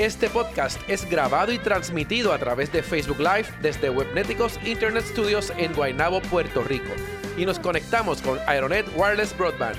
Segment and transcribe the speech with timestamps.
[0.00, 5.52] Este podcast es grabado y transmitido a través de Facebook Live desde Webneticos Internet Studios
[5.58, 6.88] en Guaynabo, Puerto Rico.
[7.36, 9.76] Y nos conectamos con Aeronet Wireless Broadband.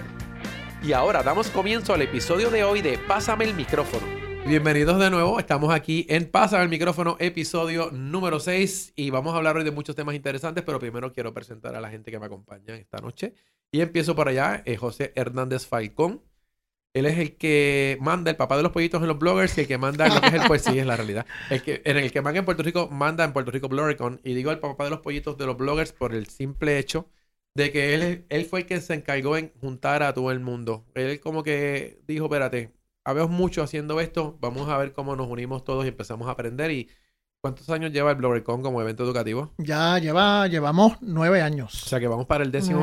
[0.83, 4.05] Y ahora damos comienzo al episodio de hoy de Pásame el micrófono.
[4.45, 9.37] Bienvenidos de nuevo, estamos aquí en Pásame el micrófono, episodio número 6 y vamos a
[9.37, 12.27] hablar hoy de muchos temas interesantes, pero primero quiero presentar a la gente que me
[12.27, 13.33] acompaña esta noche.
[13.71, 16.21] Y empiezo por allá, eh, José Hernández Falcón,
[16.93, 19.67] él es el que manda, el papá de los pollitos en los bloggers, y el
[19.67, 21.25] que manda lo que es el pues sí, es la realidad.
[21.49, 24.19] El que, en el que manda en Puerto Rico, manda en Puerto Rico Bloggercon.
[24.23, 27.07] Y digo el papá de los pollitos de los bloggers por el simple hecho
[27.55, 30.85] de que él, él fue el que se encargó en juntar a todo el mundo.
[30.93, 32.73] Él como que dijo, espérate,
[33.05, 36.71] habemos mucho haciendo esto, vamos a ver cómo nos unimos todos y empezamos a aprender.
[36.71, 36.89] ¿Y
[37.41, 39.53] cuántos años lleva el BloggerCon como evento educativo?
[39.57, 41.83] Ya lleva, llevamos nueve años.
[41.83, 42.81] O sea que vamos para el décimo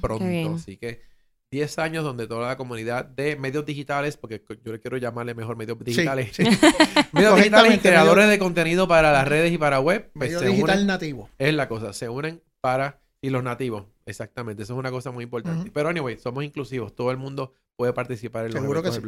[0.00, 0.54] pronto.
[0.54, 1.09] Así que
[1.50, 5.56] 10 años donde toda la comunidad de medios digitales, porque yo le quiero llamarle mejor
[5.56, 6.38] medios digitales,
[7.12, 10.86] medios digitales y creadores de contenido para las redes y para web, pues medio digital
[10.86, 11.28] nativo.
[11.38, 15.24] Es la cosa, se unen para, y los nativos, exactamente, eso es una cosa muy
[15.24, 15.72] importante.
[15.72, 19.02] Pero anyway, somos inclusivos, todo el mundo puede participar en los Seguro eventos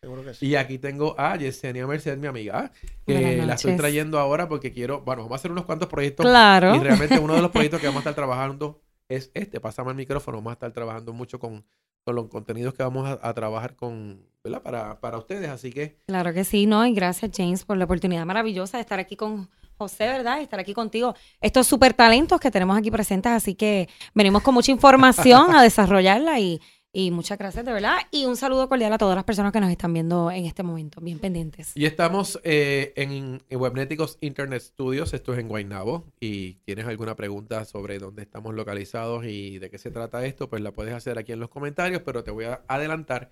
[0.00, 0.48] Seguro que sí.
[0.48, 2.72] Y aquí tengo a Yesenia Mercedes, mi amiga,
[3.06, 6.26] que la estoy trayendo ahora porque quiero, bueno, vamos a hacer unos cuantos proyectos.
[6.26, 6.74] Claro.
[6.74, 9.60] Y realmente uno de los proyectos que vamos a estar trabajando es este.
[9.60, 11.64] Pasamos el micrófono, vamos a estar trabajando mucho con
[12.06, 14.62] con los contenidos que vamos a, trabajar con, ¿verdad?
[14.62, 15.98] Para, para ustedes, así que...
[16.06, 16.86] Claro que sí, ¿no?
[16.86, 20.40] Y gracias James por la oportunidad maravillosa de estar aquí con José, ¿verdad?
[20.40, 21.16] Estar aquí contigo.
[21.40, 26.38] Estos súper talentos que tenemos aquí presentes, así que venimos con mucha información a desarrollarla
[26.38, 26.60] y
[26.98, 27.98] y muchas gracias, de verdad.
[28.10, 30.98] Y un saludo cordial a todas las personas que nos están viendo en este momento,
[31.02, 31.76] bien pendientes.
[31.76, 36.06] Y estamos eh, en, Webneticos Internet Studios, esto es en Guaynabo.
[36.20, 40.62] Y tienes alguna pregunta sobre dónde estamos localizados y de qué se trata esto, pues
[40.62, 43.28] la puedes hacer aquí en los comentarios, pero te voy a adelantar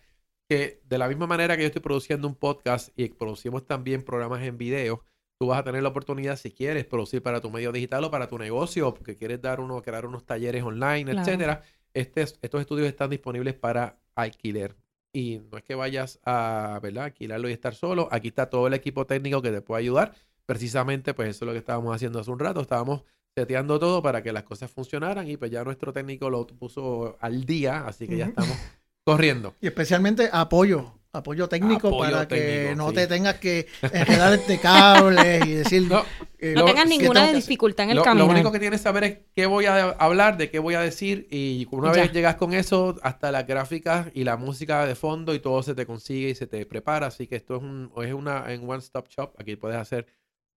[0.47, 4.43] que de la misma manera que yo estoy produciendo un podcast y producimos también programas
[4.43, 5.05] en video,
[5.38, 8.28] tú vas a tener la oportunidad si quieres producir para tu medio digital o para
[8.28, 11.62] tu negocio, porque quieres dar uno, crear unos talleres online, etcétera
[11.94, 14.77] este estos estudios están disponibles para alquiler.
[15.12, 17.05] Y no es que vayas a ¿verdad?
[17.05, 18.09] alquilarlo y estar solo.
[18.10, 20.15] Aquí está todo el equipo técnico que te puede ayudar.
[20.44, 22.60] Precisamente, pues eso es lo que estábamos haciendo hace un rato.
[22.60, 27.16] Estábamos seteando todo para que las cosas funcionaran y pues ya nuestro técnico lo puso
[27.21, 28.56] al día, así que ya estamos
[29.05, 29.55] corriendo.
[29.61, 35.88] Y especialmente apoyo apoyo técnico para que no te tengas que enredarte cables y decir...
[35.88, 36.02] No,
[36.38, 38.26] eh, no tengas ninguna dificultad en el camino.
[38.26, 40.80] Lo único que tienes que saber es qué voy a hablar, de qué voy a
[40.80, 45.34] decir y una vez llegas con eso, hasta las gráficas y la música de fondo
[45.34, 47.06] y todo se te consigue y se te prepara.
[47.06, 49.34] Así que esto es, un, es una en One Stop Shop.
[49.38, 50.06] Aquí puedes hacer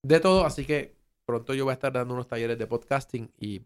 [0.04, 0.46] de todo.
[0.46, 3.62] Así que pronto yo voy a estar dando unos talleres de podcasting y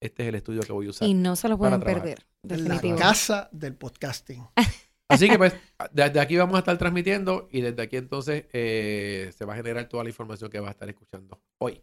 [0.00, 1.06] este es el estudio que voy a usar.
[1.08, 2.24] Y no se lo pueden perder.
[2.42, 4.46] La casa del podcasting.
[5.10, 5.54] Así que pues
[5.92, 9.88] desde aquí vamos a estar transmitiendo y desde aquí entonces eh, se va a generar
[9.88, 11.82] toda la información que va a estar escuchando hoy.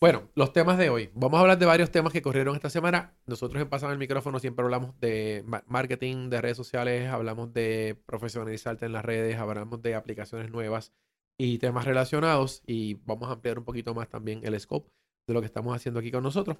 [0.00, 1.10] Bueno, los temas de hoy.
[1.14, 3.14] Vamos a hablar de varios temas que corrieron esta semana.
[3.26, 8.86] Nosotros en Pasando el Micrófono siempre hablamos de marketing, de redes sociales, hablamos de profesionalizarte
[8.86, 10.92] en las redes, hablamos de aplicaciones nuevas
[11.38, 14.90] y temas relacionados y vamos a ampliar un poquito más también el scope
[15.26, 16.56] de lo que estamos haciendo aquí con nosotros.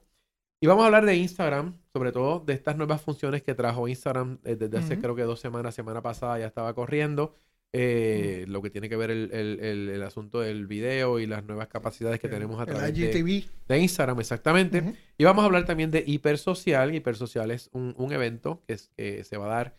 [0.61, 4.39] Y vamos a hablar de Instagram, sobre todo de estas nuevas funciones que trajo Instagram
[4.45, 7.37] eh, desde hace creo que dos semanas, semana pasada ya estaba corriendo.
[7.75, 12.19] Eh, lo que tiene que ver el, el, asunto del video y las nuevas capacidades
[12.19, 14.95] que tenemos a través de, de, Instagram, exactamente.
[15.19, 16.95] Y vamos a hablar también de Hipersocial.
[16.95, 19.77] Hipersocial es un, un evento que, que, se va a dar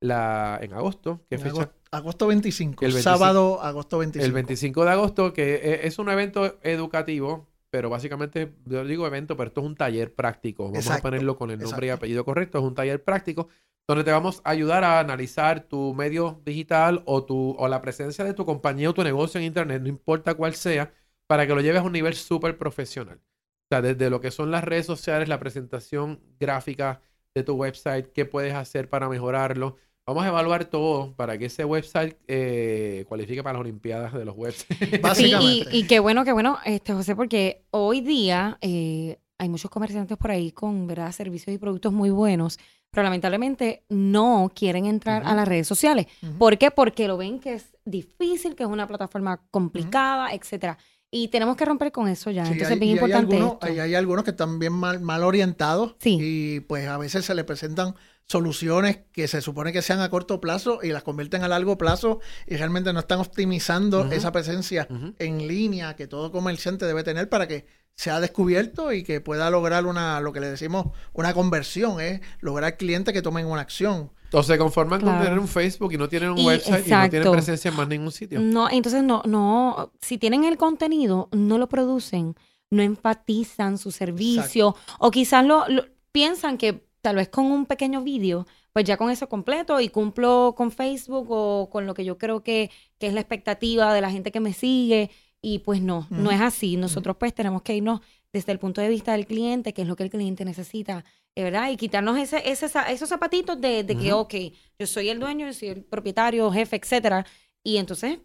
[0.00, 1.24] la, en agosto.
[1.30, 1.70] ¿Qué fecha?
[1.92, 4.26] Agosto, 25, el sábado, agosto 25.
[4.26, 9.36] El 25 de agosto, que eh, es un evento educativo pero básicamente, yo digo evento,
[9.36, 10.70] pero esto es un taller práctico.
[10.70, 12.58] Vamos a ponerlo con el nombre y apellido correcto.
[12.58, 13.48] Es un taller práctico
[13.88, 18.22] donde te vamos a ayudar a analizar tu medio digital o, tu, o la presencia
[18.22, 20.92] de tu compañía o tu negocio en Internet, no importa cuál sea,
[21.26, 23.18] para que lo lleves a un nivel súper profesional.
[23.18, 27.00] O sea, desde lo que son las redes sociales, la presentación gráfica
[27.34, 29.76] de tu website, qué puedes hacer para mejorarlo,
[30.08, 34.34] Vamos a evaluar todo para que ese website eh, cualifique para las Olimpiadas de los
[34.34, 34.64] webs.
[35.02, 35.68] Básicamente.
[35.70, 40.30] y, qué bueno, qué bueno, este José, porque hoy día eh, hay muchos comerciantes por
[40.30, 41.12] ahí con ¿verdad?
[41.12, 42.58] servicios y productos muy buenos,
[42.90, 46.06] pero lamentablemente no quieren entrar a las redes sociales.
[46.38, 46.70] ¿Por qué?
[46.70, 50.78] Porque lo ven que es difícil, que es una plataforma complicada, etcétera.
[51.10, 52.42] Y tenemos que romper con eso ya.
[52.42, 53.36] Entonces hay, es bien importante.
[53.36, 57.34] Hay algunos, hay, algunos, que están bien mal, mal orientados y pues a veces se
[57.34, 57.94] les presentan
[58.26, 62.20] soluciones que se supone que sean a corto plazo y las convierten a largo plazo
[62.46, 64.86] y realmente no están optimizando esa presencia
[65.18, 67.64] en línea que todo comerciante debe tener para que
[67.94, 72.76] sea descubierto y que pueda lograr una, lo que le decimos, una conversión, es lograr
[72.76, 74.12] clientes que tomen una acción.
[74.32, 77.32] O se conforman con tener un Facebook y no tienen un website y no tienen
[77.32, 78.40] presencia en más ningún sitio.
[78.40, 82.36] No, entonces no, no, si tienen el contenido, no lo producen,
[82.70, 85.64] no enfatizan su servicio o quizás lo,
[86.12, 90.54] piensan que tal vez con un pequeño vídeo, pues ya con eso completo y cumplo
[90.56, 94.10] con Facebook o con lo que yo creo que, que es la expectativa de la
[94.10, 95.10] gente que me sigue.
[95.40, 96.76] Y pues no, no es así.
[96.76, 98.00] Nosotros pues tenemos que irnos
[98.32, 101.04] desde el punto de vista del cliente, que es lo que el cliente necesita,
[101.42, 101.70] ¿verdad?
[101.70, 104.34] Y quitarnos ese, ese, esos zapatitos de, de que, ok,
[104.78, 107.26] yo soy el dueño, yo soy el propietario, jefe, etcétera.
[107.62, 108.18] Y entonces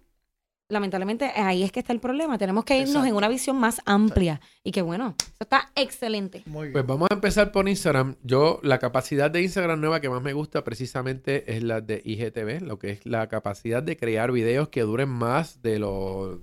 [0.74, 2.38] lamentablemente ahí es que está el problema.
[2.38, 4.42] Tenemos que irnos en una visión más amplia.
[4.64, 6.44] Y que bueno, eso está excelente.
[6.52, 8.16] Pues vamos a empezar por Instagram.
[8.24, 12.62] Yo, la capacidad de Instagram nueva que más me gusta precisamente es la de IGTV,
[12.62, 15.74] lo que es la capacidad de crear videos que duren más de,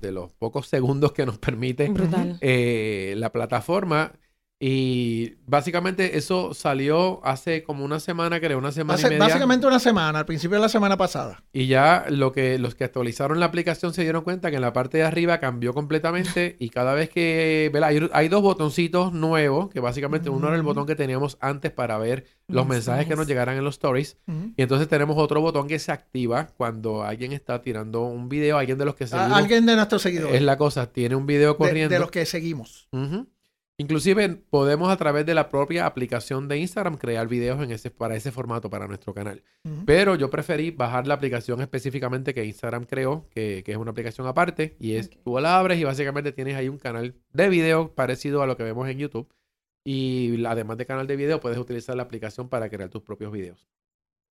[0.00, 1.92] de los pocos segundos que nos permite
[2.40, 4.12] eh, la plataforma.
[4.62, 9.18] Y básicamente eso salió hace como una semana, creo, una semana y media.
[9.18, 11.42] Básicamente una semana, al principio de la semana pasada.
[11.50, 14.74] Y ya lo que los que actualizaron la aplicación se dieron cuenta que en la
[14.74, 19.80] parte de arriba cambió completamente y cada vez que hay, hay, dos botoncitos nuevos, que
[19.80, 23.56] básicamente uno era el botón que teníamos antes para ver los mensajes que nos llegaran
[23.56, 24.18] en los stories.
[24.56, 28.76] Y entonces tenemos otro botón que se activa cuando alguien está tirando un video, alguien
[28.76, 29.38] de los que seguimos.
[29.38, 30.36] alguien de nuestros seguidores.
[30.36, 31.94] Es la cosa, tiene un video corriendo.
[31.94, 32.90] De, los que seguimos.
[33.80, 38.14] Inclusive podemos a través de la propia aplicación de Instagram crear videos en ese, para
[38.14, 39.42] ese formato para nuestro canal.
[39.86, 44.76] Pero yo preferí bajar la aplicación específicamente que Instagram creó, que, es una aplicación aparte,
[44.78, 48.46] y es tú la abres y básicamente tienes ahí un canal de video parecido a
[48.46, 49.32] lo que vemos en YouTube.
[49.82, 53.66] Y además de canal de video, puedes utilizar la aplicación para crear tus propios videos.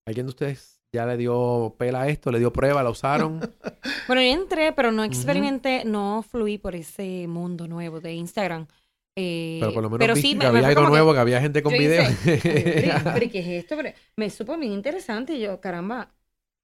[0.06, 2.30] ¿Alguien de ustedes ya le dio pela a esto?
[2.30, 2.84] ¿Le dio prueba?
[2.84, 3.40] ¿La usaron?
[4.06, 8.68] bueno, yo entré, pero no experimenté, no fluí por ese mundo nuevo de Instagram.
[9.16, 12.04] Eh, pero por lo menos sí, que había algo nuevo, que, había gente con video.
[12.24, 12.40] pero,
[13.32, 13.76] ¿qué es esto?
[14.16, 16.12] me supo bien interesante y yo, caramba.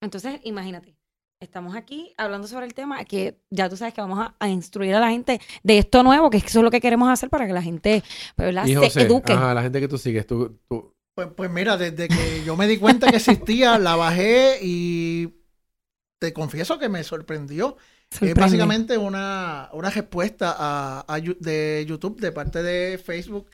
[0.01, 0.97] Entonces, imagínate,
[1.41, 5.01] estamos aquí hablando sobre el tema que ya tú sabes que vamos a, instruir a
[5.01, 7.63] la gente de esto nuevo, que eso es lo que queremos hacer para que la
[7.63, 8.03] gente
[8.37, 8.55] pues,
[8.93, 9.33] se eduque.
[9.33, 10.95] Ajá, la gente que tú sigues, tú, tú...
[11.15, 15.35] Pues, pues mira, desde que yo me di cuenta que existía, la bajé y
[16.19, 17.77] te confieso que me sorprendió
[18.21, 23.51] es básicamente una, respuesta a, de YouTube de parte de Facebook.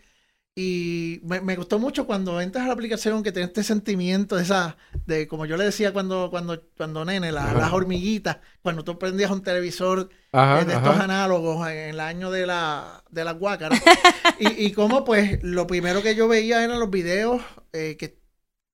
[0.55, 4.77] Y me, gustó mucho cuando entras a la aplicación que tiene este sentimiento de esa,
[5.07, 9.43] de como yo le decía cuando, cuando, cuando nene, las hormiguitas, cuando tú prendías un
[9.43, 13.75] televisor eh, de estos análogos en el año de la, de la guácara.
[14.39, 17.41] y, y como pues lo primero que yo veía eran los videos
[17.73, 18.21] eh, que,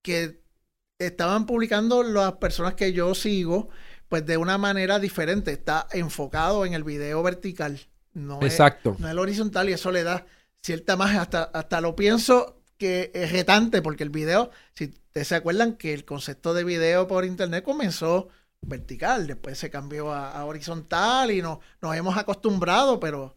[0.01, 0.41] que
[0.99, 3.69] estaban publicando las personas que yo sigo
[4.09, 5.51] pues de una manera diferente.
[5.51, 7.79] Está enfocado en el video vertical.
[8.13, 8.93] No Exacto.
[8.93, 10.25] Es, no el horizontal y eso le da
[10.61, 15.35] cierta más, hasta, hasta lo pienso que es retante, porque el video, si ustedes se
[15.35, 18.29] acuerdan que el concepto de video por internet comenzó
[18.61, 23.35] vertical, después se cambió a, horizontal y no, nos hemos acostumbrado, pero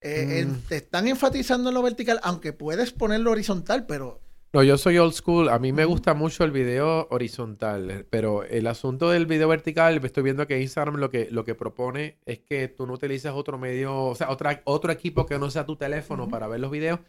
[0.00, 0.72] eh, mm.
[0.72, 4.20] están enfatizando en lo vertical, aunque puedes ponerlo horizontal, pero
[4.52, 5.48] no, yo soy old school.
[5.48, 10.22] A mí me gusta mucho el video horizontal, pero el asunto del video vertical, estoy
[10.22, 13.96] viendo que Instagram lo que, lo que propone es que tú no utilices otro medio,
[13.96, 17.00] o sea, otra, otro equipo que no sea tu teléfono para ver los videos,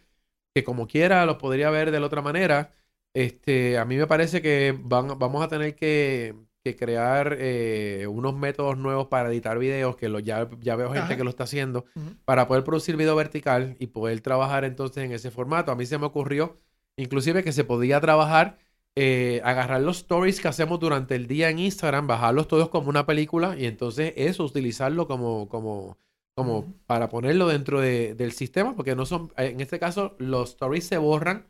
[0.55, 2.71] que como quiera los podría ver de la otra manera.
[3.13, 6.35] Este, a mí me parece que van, vamos a tener que,
[6.77, 11.25] crear eh, unos métodos nuevos para editar videos, que lo, ya, ya veo gente que
[11.25, 11.83] lo está haciendo,
[12.23, 15.73] para poder producir video vertical y poder trabajar entonces en ese formato.
[15.73, 16.57] A mí se me ocurrió
[16.97, 18.57] Inclusive que se podía trabajar,
[18.95, 23.07] eh, agarrar los stories que hacemos durante el día en Instagram, bajarlos todos como una
[23.07, 25.97] película y entonces eso, utilizarlo como, como,
[26.35, 30.99] como para ponerlo dentro del sistema, porque no son, en este caso los stories se
[30.99, 31.47] borran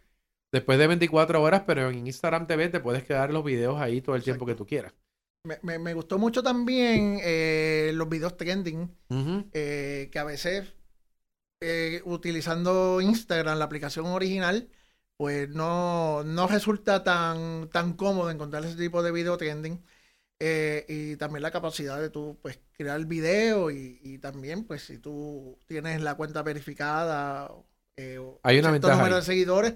[0.54, 4.16] después de 24 horas, pero en Instagram TV te puedes quedar los videos ahí todo
[4.16, 4.94] el tiempo que tú quieras.
[5.62, 8.90] Me, gustó mucho también eh, los videos trending,
[9.52, 10.74] eh, que a veces
[12.06, 14.70] utilizando Instagram, la aplicación original,
[15.17, 19.84] pues no, no resulta tan, tan cómodo encontrar ese tipo de video trending.
[20.39, 24.98] Eh, y también la capacidad de tú pues crear el video y, también pues si
[24.98, 27.50] tú tienes la cuenta verificada
[27.96, 29.75] eh, hay una número de seguidores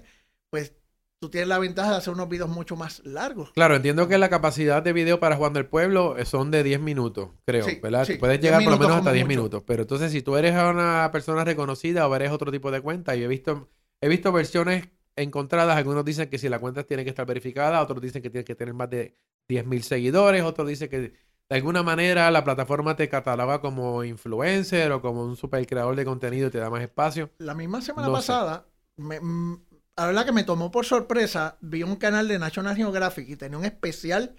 [0.50, 0.74] pues
[1.20, 3.52] tú tienes la ventaja de hacer unos videos mucho más largos.
[3.52, 7.30] Claro, entiendo que la capacidad de video para Juan del Pueblo son de 10 minutos,
[7.44, 8.04] creo, Sí, ¿verdad?
[8.04, 9.36] sí, Puedes 10 llegar por lo menos hasta como 10 mucho.
[9.36, 9.62] minutos.
[9.66, 13.24] Pero entonces, si tú eres una persona reconocida o eres otro tipo de cuenta, y
[13.24, 13.68] he visto,
[14.00, 14.88] he visto versiones
[15.18, 18.44] encontradas, algunos dicen que si la cuenta tiene que estar verificada, otros dicen que tiene
[18.44, 19.14] que tener más de
[19.48, 25.00] 10.000 seguidores, otros dicen que de alguna manera la plataforma te cataloga como influencer o
[25.00, 27.30] como un super creador de contenido y te da más espacio.
[27.38, 29.20] La misma semana No pasada, me-
[29.96, 33.58] la verdad que me tomó por sorpresa, vi un canal de National Geographic y tenía
[33.58, 34.36] un especial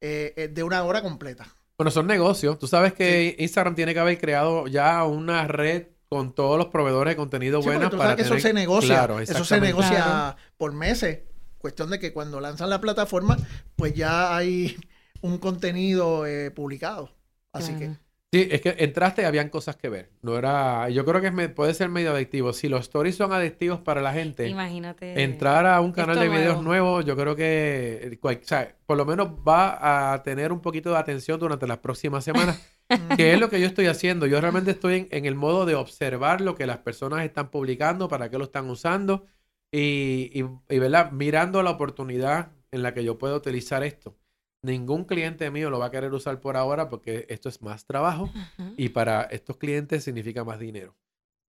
[0.00, 1.46] eh, eh, de una hora completa.
[1.76, 2.58] Bueno, son negocios.
[2.58, 7.12] Tú sabes que Instagram tiene que haber creado ya una red con todos los proveedores
[7.12, 8.94] de contenido Sí, para que eso tener- se negocia.
[8.96, 10.36] Claro, eso se negocia Claro.
[10.58, 11.20] por meses.
[11.56, 13.36] Cuestión de que cuando lanzan la plataforma,
[13.76, 14.76] pues ya hay
[15.20, 17.12] un contenido eh, publicado.
[17.52, 17.90] Así que.
[18.32, 20.10] Sí, es que entraste y habían cosas que ver.
[20.22, 22.52] No era, yo creo que puede ser medio adictivo.
[22.52, 25.22] Si los stories son adictivos para la gente, Imagínate.
[25.22, 26.62] entrar a un canal de videos nuevo.
[26.62, 30.90] nuevos, yo creo que eh, o sea, por lo menos va a tener un poquito
[30.90, 32.60] de atención durante las próximas semanas,
[33.16, 34.26] que es lo que yo estoy haciendo.
[34.26, 38.08] Yo realmente estoy en, en el modo de observar lo que las personas están publicando,
[38.08, 39.26] para qué lo están usando
[39.72, 40.44] y, y,
[40.74, 41.12] y, ¿verdad?
[41.12, 44.16] mirando la oportunidad en la que yo puedo utilizar esto.
[44.62, 48.30] Ningún cliente mío lo va a querer usar por ahora porque esto es más trabajo
[48.76, 50.96] y para estos clientes significa más dinero.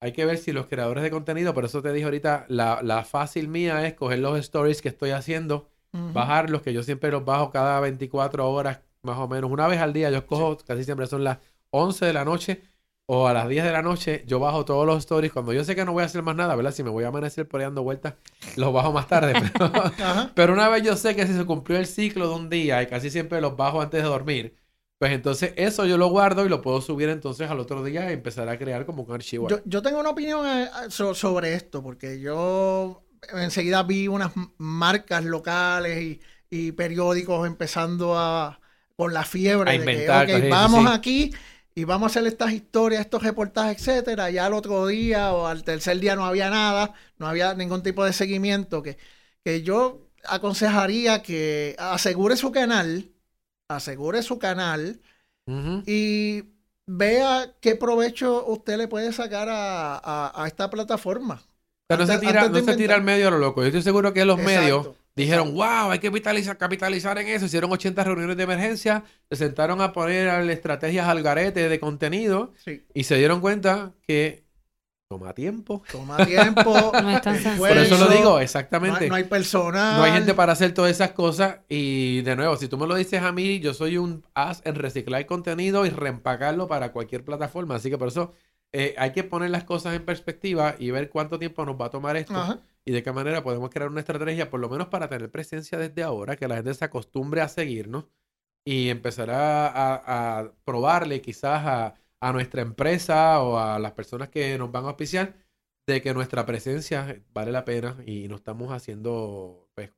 [0.01, 3.03] Hay que ver si los creadores de contenido, por eso te dije ahorita, la, la
[3.03, 6.13] fácil mía es coger los stories que estoy haciendo, Ujú.
[6.13, 9.51] bajarlos, que yo siempre los bajo cada 24 horas, más o menos.
[9.51, 11.39] Una vez al día, yo cojo, casi siempre son las
[11.71, 12.63] 11 de la noche
[13.07, 15.33] o a las 10 de la noche, yo bajo todos los stories.
[15.33, 16.71] Cuando yo sé que no voy a hacer más nada, ¿verdad?
[16.73, 18.15] Si me voy a amanecer por ahí dando vueltas,
[18.55, 19.33] los bajo más tarde.
[20.33, 22.87] Pero, una vez yo sé que si se cumplió el ciclo de un día y
[22.87, 24.55] casi siempre los bajo antes de dormir,
[24.97, 28.13] pues entonces eso yo lo guardo y lo puedo subir entonces al otro día y
[28.13, 29.47] empezar a crear como un archivo.
[29.49, 33.03] Yo, yo tengo una opinión eh, so- sobre esto, porque yo
[33.33, 38.60] enseguida vi unas marcas locales y, y periódicos empezando a
[38.95, 40.87] con la fiebre A de que, vamos sí.
[40.87, 41.31] aquí
[41.75, 44.29] y vamos a hacer estas historias, estos reportajes, etcétera.
[44.31, 48.03] Ya al otro día o al tercer día no había nada, no había ningún tipo
[48.05, 48.83] de seguimiento.
[48.83, 48.97] Que,
[49.43, 53.11] que yo aconsejaría que asegure su canal,
[53.69, 55.01] asegure su canal
[55.85, 56.43] y
[56.87, 61.41] vea qué provecho usted le puede sacar a, a- a esta plataforma.
[61.89, 63.61] No se tira, no se tira al medio a lo loco.
[63.61, 64.87] Yo estoy seguro que los Exacto, medios
[65.21, 67.45] dijeron, wow, hay que capitalizar, capitalizar en eso.
[67.45, 72.85] Hicieron 80 reuniones de emergencia, se sentaron a poner estrategias al garete de contenido Sí,
[72.93, 74.43] y se dieron cuenta que
[75.09, 75.83] toma tiempo.
[75.91, 76.91] toma tiempo.
[77.01, 77.37] No es tan.
[77.57, 79.09] Por eso lo digo, exactamente.
[79.09, 79.97] no hay personal.
[79.97, 81.59] No hay gente para hacer todas esas cosas.
[81.67, 84.75] Y de nuevo, si tú me lo dices a mí, yo soy un as en
[84.75, 87.75] reciclar contenido y reempacarlo para cualquier plataforma.
[87.75, 88.33] Así que por eso
[88.71, 91.89] eh, hay que poner las cosas en perspectiva y ver cuánto tiempo nos va a
[91.89, 92.59] tomar esto Ajá.
[92.85, 96.03] Y de qué manera podemos crear una estrategia, por lo menos para tener presencia desde
[96.03, 98.05] ahora, que la gente se acostumbre a seguirnos
[98.65, 104.29] y empezar a, a- a probarle quizás a, a nuestra empresa o a las personas
[104.29, 105.35] que nos van a auspiciar
[105.87, 109.91] de que nuestra presencia vale la pena y no estamos haciendo pues,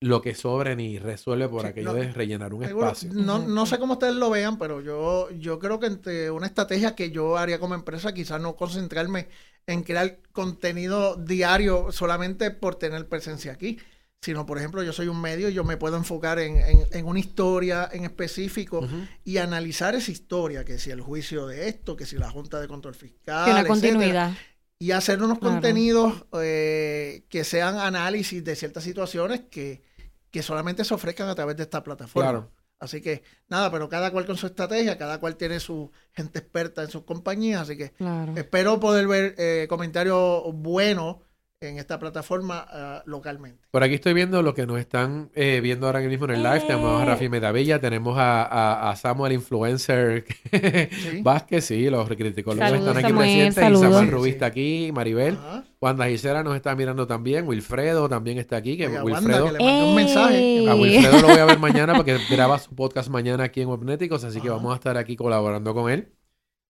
[0.00, 3.14] lo que sobre ni resuelve por Sí, aquello no, de rellenar un Seguro, espacio.
[3.14, 6.94] no, no sé cómo ustedes lo vean, pero yo, yo creo que entre una estrategia
[6.96, 9.28] que yo haría como empresa, quizás no concentrarme
[9.66, 13.78] en crear contenido diario solamente por tener presencia aquí,
[14.22, 17.06] sino, por ejemplo, yo soy un medio y yo me puedo enfocar en, en- en
[17.06, 18.86] una historia en específico
[19.24, 22.68] y analizar esa historia, que si el juicio de esto, que si la Junta de
[22.68, 24.32] Control Fiscal, Que etcétera, continuidad.
[24.78, 25.54] y hacer unos Claro.
[25.54, 29.82] contenidos eh, que sean análisis de ciertas situaciones que,
[30.30, 32.30] que solamente se ofrezcan a través de esta plataforma.
[32.30, 32.50] Claro.
[32.78, 36.82] Así que nada, pero cada cual con su estrategia, cada cual tiene su gente experta
[36.82, 38.34] en sus compañías, así que Claro.
[38.36, 41.16] espero poder ver eh, comentarios buenos
[41.60, 43.62] en esta plataforma ah, localmente.
[43.70, 46.60] Por aquí estoy viendo lo que nos están eh, viendo ahora mismo en el live.
[46.60, 47.06] Tenemos a Eh.
[47.06, 51.22] Rafi Medavilla, tenemos a, a- a Samuel Influencer Sí.
[51.22, 53.56] Vázquez, sí, los criticólogos Saludos, están aquí Samuel, presentes.
[53.56, 53.82] Y saludos.
[53.84, 54.30] Samuel Sí, Rubí sí.
[54.30, 55.34] está aquí, Maribel.
[55.36, 55.64] Ajá.
[55.80, 57.48] Wanda Gisela nos está mirando también.
[57.48, 58.76] Wilfredo también está aquí.
[58.76, 60.36] Que Oiga, Wanda, Wilfredo, que le un mensaje.
[60.38, 60.66] ¡Ey!
[60.68, 64.24] a Wilfredo lo voy a ver mañana porque graba su podcast mañana aquí en Webnéticos,
[64.24, 66.12] así que vamos a estar aquí colaborando con él.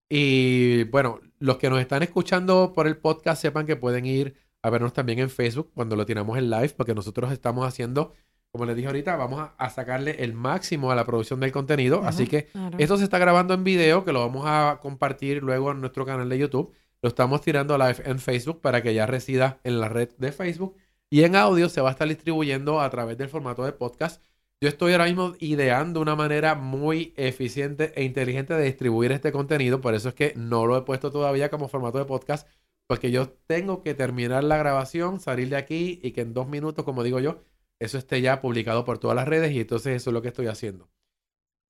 [0.08, 4.70] Y bueno, los que nos están escuchando por el podcast sepan que pueden ir a
[4.70, 8.12] vernos también en Facebook cuando lo tiramos en live, porque nosotros estamos haciendo,
[8.52, 11.98] como les dije ahorita, vamos a, a sacarle el máximo a la producción del contenido.
[11.98, 12.06] Ujú.
[12.08, 12.76] Así que Claro.
[12.78, 16.28] esto se está grabando en video, que lo vamos a compartir luego en nuestro canal
[16.28, 16.72] de YouTube.
[17.02, 20.74] Lo estamos tirando live en Facebook para que ya resida en la red de Facebook.
[21.10, 24.22] Y en audio se va a estar distribuyendo a través del formato de podcast.
[24.60, 29.80] Yo estoy ahora mismo ideando una manera muy eficiente e inteligente de distribuir este contenido.
[29.82, 32.48] Por eso es que no lo he puesto todavía como formato de podcast.
[32.86, 36.84] Porque yo tengo que terminar la grabación, salir de aquí y que en dos minutos,
[36.84, 37.40] como digo yo,
[37.78, 40.46] eso esté ya publicado por todas las redes y entonces eso es lo que estoy
[40.46, 40.88] haciendo.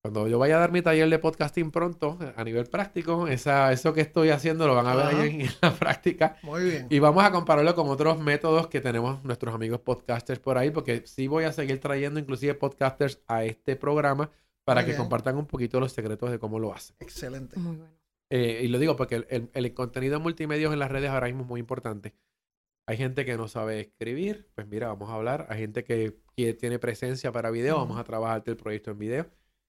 [0.03, 3.93] Cuando yo vaya a dar mi taller de podcasting pronto, a nivel práctico, esa, eso
[3.93, 6.37] que estoy haciendo lo van a ver ahí en, la práctica.
[6.43, 6.87] Muy bien.
[6.91, 11.03] Y vamos a compararlo con otros métodos que tenemos nuestros amigos podcasters por ahí, porque
[11.07, 14.31] sí voy a seguir trayendo inclusive podcasters a este programa
[14.65, 16.95] para que compartan un poquito los secretos de cómo lo hacen.
[17.01, 17.59] Excelente.
[17.59, 18.06] Muy bueno.
[18.31, 21.49] Eh, y lo digo porque el, el, contenido multimedia en las redes ahora mismo es
[21.49, 22.15] muy importante.
[22.89, 25.47] Hay gente que no sabe escribir, pues mira, vamos a hablar.
[25.49, 29.27] Hay gente que, tiene presencia para video, vamos a trabajarte el proyecto en video.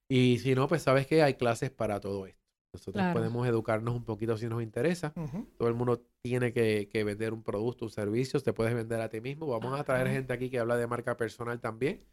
[0.09, 2.41] Y si no, pues sabes que hay clases para todo esto.
[2.73, 5.13] Nosotros podemos educarnos un poquito si nos interesa.
[5.57, 8.39] Todo el mundo tiene que, que, vender un producto, un servicio.
[8.41, 9.47] Te puedes vender a ti mismo.
[9.47, 12.05] Vamos a traer gente aquí que habla de marca personal también.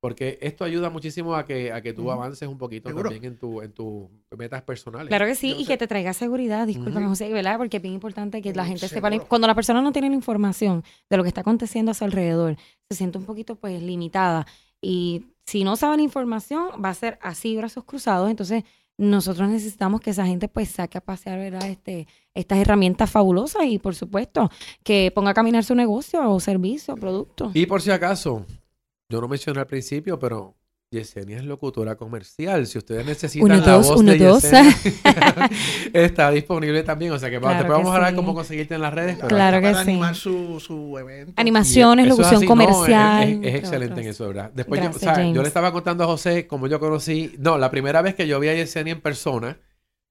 [0.00, 3.62] Porque esto ayuda muchísimo a que, a que tú avances un poquito también en tus
[3.62, 5.08] en tus metas personales.
[5.08, 7.58] Claro que sí, y que te traiga seguridad, discúlpame, José, ¿verdad?
[7.58, 9.10] Porque es bien importante que la gente sepa.
[9.20, 12.56] Cuando la persona no tiene la información de lo que está aconteciendo a su alrededor,
[12.88, 14.46] se siente un poquito pues limitada.
[14.80, 18.30] Y si no sabe la información, va a ser así, brazos cruzados.
[18.30, 18.64] Entonces,
[18.96, 21.66] nosotros necesitamos que esa gente pues saque a pasear, ¿verdad?
[21.66, 24.50] Este, estas herramientas fabulosas y por supuesto
[24.84, 27.50] que ponga a caminar su negocio o servicio o producto.
[27.54, 28.44] Y por si acaso,
[29.10, 30.56] yo no mencioné al principio, pero
[30.92, 32.66] Yesenia es locutora comercial.
[32.66, 34.76] Si ustedes necesitan la voz de Yesenia,
[35.92, 37.12] está disponible también.
[37.12, 39.18] O sea que te podemos hablar cómo conseguirte en las redes.
[39.18, 39.80] claro que sí.
[39.80, 41.32] animar su, su evento.
[41.36, 43.40] Animaciones, locución comercial.
[43.42, 44.52] es, excelente en eso, ¿verdad?
[44.54, 47.34] Después yo, yo, le estaba contando a José cómo yo conocí.
[47.38, 49.58] No, la primera vez que yo vi a Yesenia en persona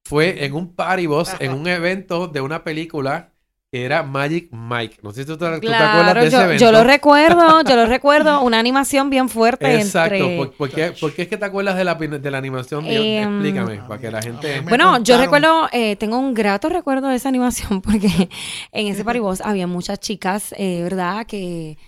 [0.04, 3.29] fue en un party boss, en un evento de una película
[3.72, 4.98] era Magic Mike.
[5.02, 6.64] No sé si tú te, acuerdas de ese evento.
[6.64, 8.42] Yo lo recuerdo, yo lo recuerdo.
[8.42, 9.76] Una animación bien fuerte.
[9.76, 10.52] Exacto.
[10.58, 12.84] ¿Por, qué, es que te acuerdas de la, de la animación?
[12.86, 14.60] Em, explícame, para que la gente...
[14.62, 18.28] Bueno, yo recuerdo, eh, tengo un grato recuerdo de esa animación porque
[18.72, 21.26] en ese paribos había muchas chicas, eh, ¿verdad?
[21.26, 21.78] Que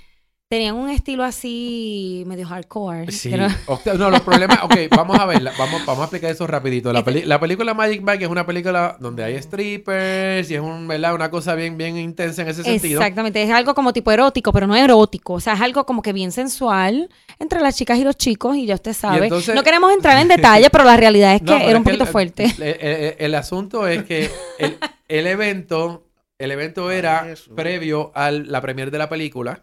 [0.53, 3.11] tenían un estilo así medio hardcore.
[3.11, 3.31] Sí.
[3.99, 6.93] no, los problemas, ok, vamos a verla, vamos, vamos a explicar eso rapidito.
[6.93, 11.15] La, la película Magic Mike es una película donde hay strippers y es un, ¿verdad?
[11.15, 13.01] una cosa bien, bien intensa en ese sentido.
[13.01, 16.13] Exactamente, es algo como tipo erótico, pero no erótico, o sea, es algo como que
[16.13, 19.31] bien sensual entre las chicas y los chicos y ya usted sabe.
[19.31, 22.55] no queremos entrar en detalle, pero la realidad es que era un poquito fuerte.
[23.19, 24.31] El, asunto es que
[25.09, 26.05] el, evento,
[26.39, 27.27] el evento era
[27.57, 29.63] previo a la premiere de la película.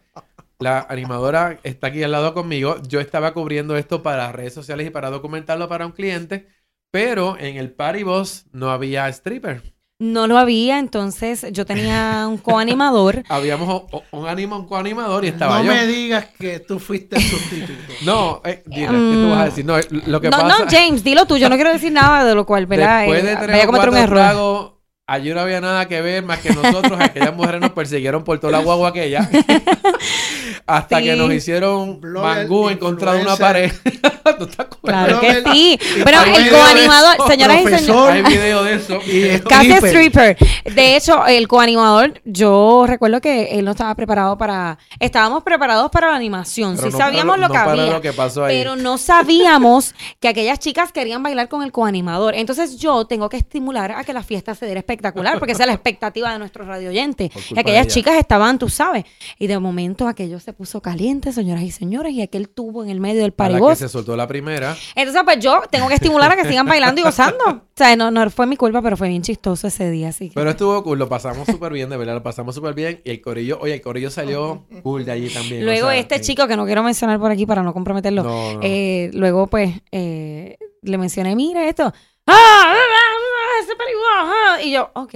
[0.61, 2.75] La animadora está aquí al lado conmigo.
[2.85, 6.49] Yo estaba cubriendo esto para redes sociales y para documentarlo para un cliente,
[6.91, 9.73] pero en el Party Boss no había stripper.
[10.01, 13.23] No lo había, entonces yo tenía un coanimador.
[13.29, 15.71] Habíamos un, anima, un coanimador y estaba no yo.
[15.71, 17.93] No me digas que tú fuiste el sustituto.
[18.05, 19.65] no, eh, ¿qué tú vas a decir?
[19.65, 19.75] No,
[20.07, 20.47] lo que no, pasa...
[20.47, 21.37] no, James, dilo tú.
[21.37, 22.99] Yo no quiero decir nada de lo cual, ¿verdad?
[22.99, 24.78] Después de eh, tener un error.
[25.09, 28.51] Allí no había nada que ver más que nosotros, aquellas mujeres nos persiguieron por toda
[28.51, 29.27] la guagua aquella.
[30.69, 33.71] hasta que nos hicieron mangú en contra de una pared.
[34.81, 35.79] Claro que sí.
[36.03, 38.25] Pero el coanimador, señoras y señores.
[38.25, 38.99] Hay video de eso.
[39.47, 40.37] Casi stripper.
[40.63, 44.77] De hecho, el coanimador, yo recuerdo que él no estaba preparado para.
[44.99, 46.77] Estábamos preparados para la animación.
[46.77, 48.01] sí sabíamos lo que había.
[48.47, 52.35] Pero no sabíamos que aquellas chicas querían bailar con el coanimador.
[52.35, 54.98] Entonces yo tengo que estimular a que la fiesta se diera espectacular,
[55.39, 57.31] porque esa es la expectativa de nuestros radioyentes.
[57.51, 59.05] Y aquellas chicas estaban, tú sabes.
[59.37, 62.99] Y de momento aquello se puso caliente, señoras y señores, y aquel tubo en el
[62.99, 63.71] medio del paribos.
[63.71, 64.75] que se soltó la primera.
[64.95, 67.45] Entonces, pues yo tengo que estimular a que sigan bailando y gozando.
[67.47, 70.09] O sea, no, no fue mi culpa, pero fue bien chistoso ese día.
[70.09, 73.01] Así Pero estuvo cool, lo pasamos súper bien, de verdad, lo pasamos súper bien.
[73.05, 75.63] Y el corillo, oye, el corillo salió cool de allí también.
[75.65, 79.81] Luego este chico, que no quiero mencionar por aquí para no comprometerlo, eh, luego pues
[79.91, 81.93] eh, le mencioné, mira esto.
[82.27, 82.75] ¡Ah!
[83.75, 84.61] ¡Ese!
[84.63, 85.13] Y yo, ok.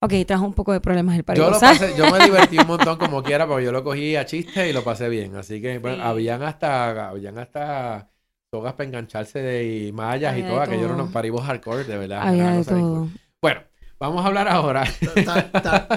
[0.00, 1.48] Ok, trajo un poco de problemas el paribos.
[1.48, 4.24] Yo, lo pasé, yo me divertí un montón como quiera, porque yo lo cogí a
[4.24, 5.34] chiste y lo pasé bien.
[5.36, 8.08] Así que bueno, habían hasta, habían hasta
[8.50, 12.28] sogas para engancharse de mallas y todo, aquello eran unos paribos hardcore, de verdad.
[12.28, 13.08] Había de todo.
[13.42, 13.60] Bueno,
[13.98, 14.84] vamos a hablar ahora.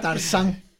[0.02, 0.70] Tarzán.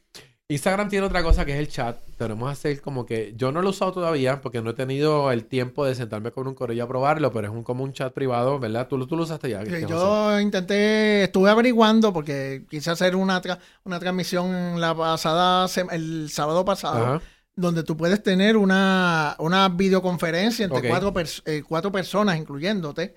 [0.48, 1.96] Instagram tiene otra cosa que es el chat.
[2.18, 5.30] Tenemos que hacer como que yo no lo he usado todavía porque no he tenido
[5.32, 8.12] el tiempo de sentarme con un corillo a probarlo, pero es un, como un chat
[8.12, 8.86] privado, ¿verdad?
[8.88, 9.64] Tú, tú lo usaste ya.
[9.64, 13.40] yo intenté, estuve averiguando porque quise hacer una,
[13.84, 17.20] una transmisión la pasada, el sábado pasado.
[17.54, 21.12] Donde tú puedes tener una, una videoconferencia entre cuatro,
[21.44, 23.14] eh, cuatro personas, incluyéndote.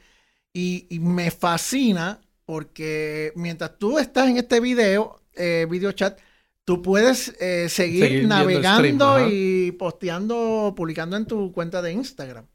[0.53, 6.17] Y, me fascina porque mientras tú estás en este video, eh, video chat,
[6.65, 12.47] Tú puedes eh, seguir, navegando y posteando, publicando en tu cuenta de Instagram.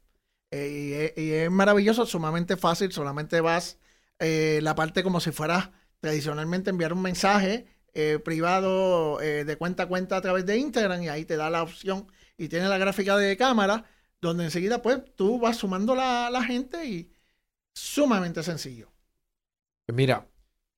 [0.51, 2.91] Eh, y, es maravilloso, sumamente fácil.
[2.91, 3.79] Solamente vas
[4.19, 5.71] eh, la parte como si fuera
[6.01, 7.65] tradicionalmente enviar un mensaje
[8.23, 12.07] privado de cuenta a cuenta a través de Instagram y ahí te da la opción
[12.37, 13.83] y tiene la gráfica de cámara
[14.21, 17.11] donde enseguida pues tú vas sumando la, la gente y
[17.73, 18.89] sumamente sencillo.
[19.87, 20.25] Mira,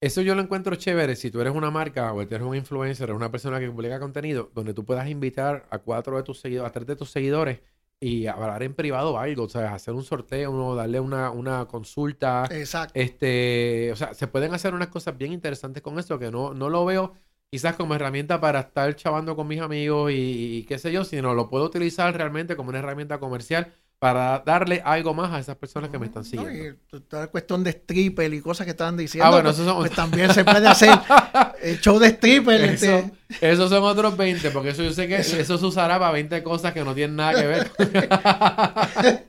[0.06, 3.16] eso yo lo encuentro chévere si tú eres una marca o eres un influencer o
[3.16, 6.74] una persona que publica contenido donde tú puedas invitar a cuatro de tus seguidores, a
[6.74, 7.62] tres de tus seguidores
[8.00, 12.46] y hablar en privado algo, o sea, hacer un sorteo, uno, darle una, una consulta.
[12.52, 13.00] Exacto.
[13.00, 16.70] Este, o sea, se pueden hacer unas cosas bien interesantes con esto que no, no
[16.70, 17.14] lo veo
[17.50, 21.34] quizás como herramienta para estar chavando con mis amigos y, y qué sé yo, sino
[21.34, 25.90] lo puedo utilizar realmente como una herramienta comercial para darle algo más a esas personas
[25.90, 26.78] que me están siguiendo.
[26.92, 29.78] No, y toda cuestión de stripper y cosas que estaban diciendo, ah, bueno, pues, eso
[29.78, 30.90] pues también se puede hacer
[31.62, 32.62] el show de stripper.
[32.66, 33.14] Eso, este.
[33.40, 36.74] Esos son otros 20, porque eso yo sé que eso se usará para 20 cosas
[36.74, 37.72] que no tienen nada que ver.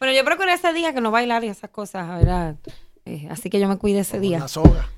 [0.00, 2.56] bueno, yo procuré ese día que no bailar y esas cosas, ¿verdad?
[3.04, 4.40] Eh, así que yo me cuide ese día.
[4.40, 4.90] La soga.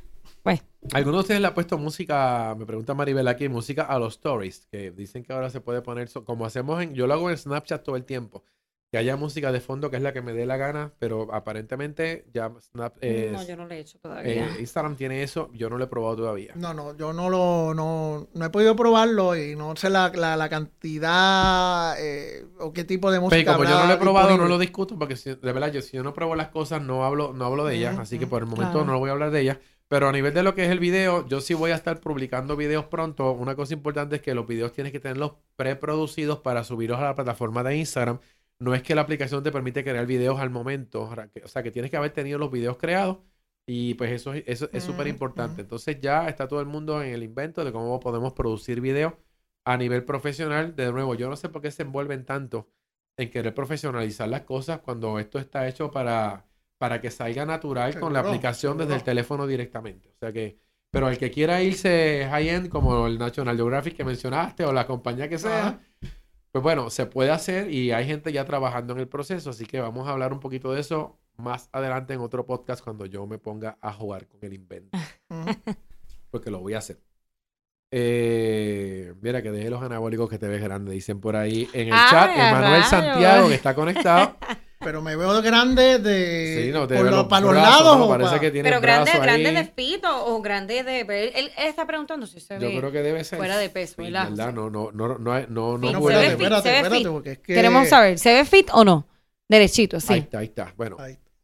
[0.42, 0.62] Pues.
[0.94, 4.66] ¿Alguno de ustedes le ha puesto música, me pregunta Maribel aquí, música a los stories?
[4.70, 7.84] Que dicen que ahora se puede poner, como hacemos en, yo lo hago en Snapchat
[7.84, 8.44] todo el tiempo
[8.90, 12.24] que haya música de fondo, que es la que me dé la gana, pero aparentemente
[12.32, 12.96] ya Snap.
[13.02, 14.46] no, yo no lo he hecho todavía.
[14.46, 16.52] Eh, Instagram tiene eso, yo no lo he probado todavía.
[16.54, 20.48] No, no, yo no lo, no, no he podido probarlo y no sé la, la,
[20.48, 23.58] cantidad eh, o qué tipo de música.
[23.58, 25.96] Pero como yo no lo he probado, no lo discuto, porque de verdad, yo, si
[25.96, 28.48] yo no pruebo las cosas, no hablo, no hablo de ellas, así que por el
[28.48, 29.58] momento no voy a hablar de ellas.
[29.88, 32.56] Pero a nivel de lo que es el video, yo sí voy a estar publicando
[32.56, 33.32] videos pronto.
[33.32, 37.14] Una cosa importante es que los videos tienes que tenerlos preproducidos para subirlos a la
[37.14, 38.18] plataforma de Instagram
[38.58, 41.90] no es que la aplicación te permite crear videos al momento, o sea, que tienes
[41.90, 43.18] que haber tenido los videos creados
[43.66, 45.60] y pues eso, eso es súper importante.
[45.62, 49.12] Entonces ya está todo el mundo en el invento de cómo podemos producir videos
[49.64, 50.74] a nivel profesional.
[50.74, 52.70] De nuevo, yo no sé por qué se envuelven tanto
[53.18, 56.46] en querer profesionalizar las cosas cuando esto está hecho para,
[56.78, 60.08] para que salga natural con la aplicación desde el teléfono directamente.
[60.10, 60.58] O sea que,
[60.90, 65.28] pero el que quiera irse high-end como el National Geographic que mencionaste o la compañía
[65.28, 65.80] que sea,
[66.52, 69.80] pues bueno, se puede hacer y hay gente ya trabajando en el proceso, así que
[69.80, 73.38] vamos a hablar un poquito de eso más adelante en otro podcast cuando yo me
[73.38, 74.98] ponga a jugar con el invento.
[76.30, 77.00] Porque lo voy a hacer.
[77.90, 81.94] Eh, mira que deje los anabólicos que te ves grande, dicen por ahí en el
[82.10, 82.30] chat.
[82.36, 84.36] Emanuel Santiago, que está conectado.
[84.78, 86.64] Pero me veo grande de.
[86.64, 88.08] Sí, no, te por para los lados.
[88.08, 91.00] parece que tiene Pero grande, grande de fito o grande de.
[91.00, 92.72] Él, él, está preguntando si se ve.
[92.72, 93.38] Yo creo que debe ser.
[93.38, 94.30] Fuera de peso, ¿verdad?
[94.30, 94.52] ¿verdad?
[94.52, 95.78] No, no, no, no, no, no.
[95.78, 97.54] no, no espérate, espérate, espérate, porque es que.
[97.54, 99.06] Queremos saber, ¿se ve fit o no?
[99.48, 100.12] Derechito, sí.
[100.12, 100.74] Ahí está, ahí está.
[100.76, 100.96] Bueno.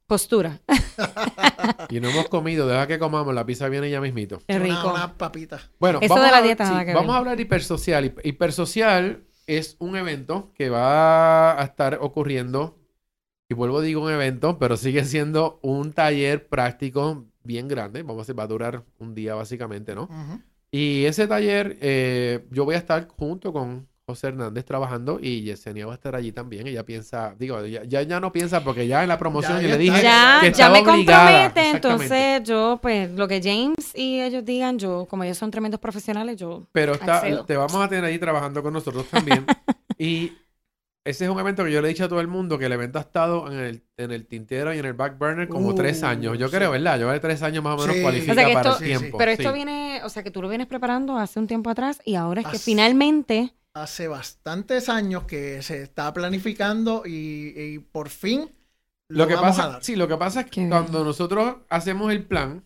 [0.07, 0.61] Postura.
[1.89, 4.43] y no hemos comido, deja que comamos, la pizza viene ya mismito.
[4.47, 4.93] Qué rico.
[4.93, 5.61] Una, papita.
[5.81, 7.15] Bueno, Eso vamos de la a, dieta sí, nada que Vamos ver.
[7.15, 8.15] a hablar de hipersocial.
[8.23, 12.84] Hipersocial es un evento que va a estar ocurriendo
[13.49, 18.03] y vuelvo digo un evento, pero sigue siendo un taller práctico bien grande.
[18.03, 20.09] Vamos a decir, va a durar un día básicamente, ¿no?
[20.71, 25.87] Y ese taller, eh, yo voy a estar junto con José Hernández trabajando y Yesenia
[25.87, 26.67] va a estar allí también.
[26.67, 29.75] Ella piensa, digo, ya, ya, no piensa porque ya en la promoción Ya, yo ya
[29.77, 31.49] le dije Ya, que ya me obligada.
[31.49, 35.81] compromete, entonces yo, pues, lo que James y ellos digan, yo, como ellos son tremendos
[35.81, 37.45] profesionales, yo Pero está, accedo.
[37.45, 39.47] te vamos a tener ahí trabajando con nosotros también.
[39.99, 40.33] y
[41.05, 42.73] ese es un evento que yo le he dicho a todo el mundo que el
[42.73, 45.75] evento ha estado en el, en el tintero y en el back burner como Uh,
[45.75, 46.39] tres años.
[46.39, 46.55] Yo sí.
[46.57, 46.99] creo, ¿verdad?
[46.99, 48.03] Yo de tres años más o menos Sí.
[48.03, 48.99] cualifica O sea que para el Sí, sí.
[48.99, 49.19] tiempo.
[49.19, 49.55] Pero esto sí.
[49.55, 52.47] viene, o sea, que tú lo vienes preparando hace un tiempo atrás y ahora es
[52.49, 58.51] que Hace- finalmente Hace bastantes años que se está planificando y, y por fin
[59.09, 59.85] Lo que vamos a pasa, dar.
[59.85, 60.71] sí, lo que pasa es Qué que bien.
[60.71, 62.65] cuando nosotros hacemos el plan,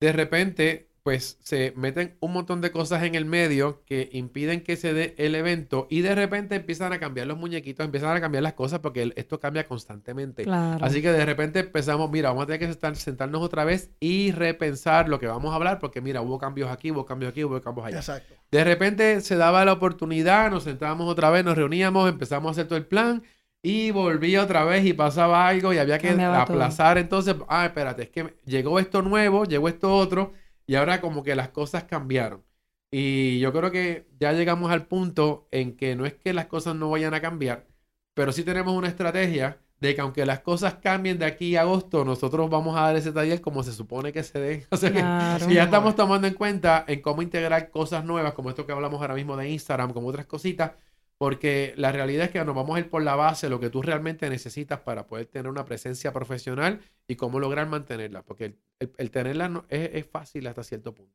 [0.00, 4.74] de repente, pues se meten un montón de cosas en el medio que impiden que
[4.76, 8.42] se dé el evento y de repente empiezan a cambiar los muñequitos, empiezan a cambiar
[8.42, 10.44] las cosas porque esto cambia constantemente.
[10.44, 10.82] Claro.
[10.82, 14.32] Así que de repente empezamos, mira, vamos a tener que sentar- sentarnos otra vez y
[14.32, 17.60] repensar lo que vamos a hablar porque mira, hubo cambios aquí, hubo cambios aquí, hubo
[17.60, 17.98] cambios allá.
[17.98, 18.34] Exacto.
[18.50, 22.66] De repente se daba la oportunidad, nos sentábamos otra vez, nos reuníamos, empezamos a hacer
[22.66, 23.22] todo el plan
[23.62, 26.32] y volvía otra vez y pasaba algo y había que todo.
[26.32, 26.96] aplazar.
[26.96, 30.32] Entonces, ah, espérate, es que llegó esto nuevo, llegó esto otro
[30.66, 32.44] y ahora como que las cosas cambiaron.
[32.90, 36.76] Y yo creo que ya llegamos al punto en que no es que las cosas
[36.76, 37.66] no vayan a cambiar,
[38.14, 42.04] pero sí tenemos una estrategia de que aunque las cosas cambien de aquí a agosto,
[42.04, 44.66] nosotros vamos a dar ese taller como se supone que se dé.
[44.70, 45.50] O sea Claro.
[45.50, 49.00] y ya estamos tomando en cuenta en cómo integrar cosas nuevas, como esto que hablamos
[49.00, 50.72] ahora mismo de Instagram, como otras cositas,
[51.18, 53.82] porque la realidad es que nos vamos a ir por la base, lo que tú
[53.82, 59.64] realmente necesitas para poder tener una presencia profesional y cómo lograr mantenerla, porque el, tenerla
[59.68, 61.14] es, es fácil hasta cierto punto.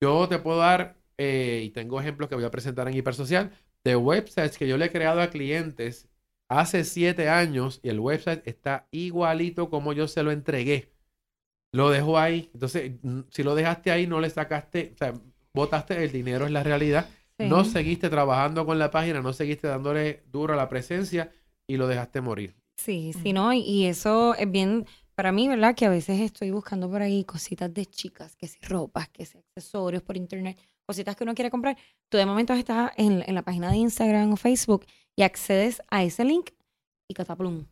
[0.00, 3.52] Yo te puedo dar, eh, y tengo ejemplos que voy a presentar en Hipersocial,
[3.84, 6.08] de websites que yo le he creado a clientes
[6.48, 10.92] hace siete años y el website está igualito como yo se lo entregué.
[11.72, 12.50] Lo dejó ahí.
[12.54, 12.92] Entonces,
[13.30, 15.14] si lo dejaste ahí, no le sacaste, o sea,
[15.54, 17.08] botaste el dinero, es la realidad.
[17.38, 21.30] No seguiste trabajando con la página, no seguiste dándole duro a la presencia
[21.66, 22.54] y lo dejaste morir.
[22.76, 23.52] Sí, sí, ¿no?
[23.52, 25.74] Y eso es bien, para mí, ¿verdad?
[25.74, 29.38] Que a veces estoy buscando por ahí cositas de chicas, que si ropas, que si
[29.38, 31.76] accesorios por internet, cositas que uno quiere comprar.
[32.08, 36.04] Tú de momento estás en, en la página de Instagram o Facebook y accedes a
[36.04, 36.50] ese link
[37.08, 37.66] y cataplum.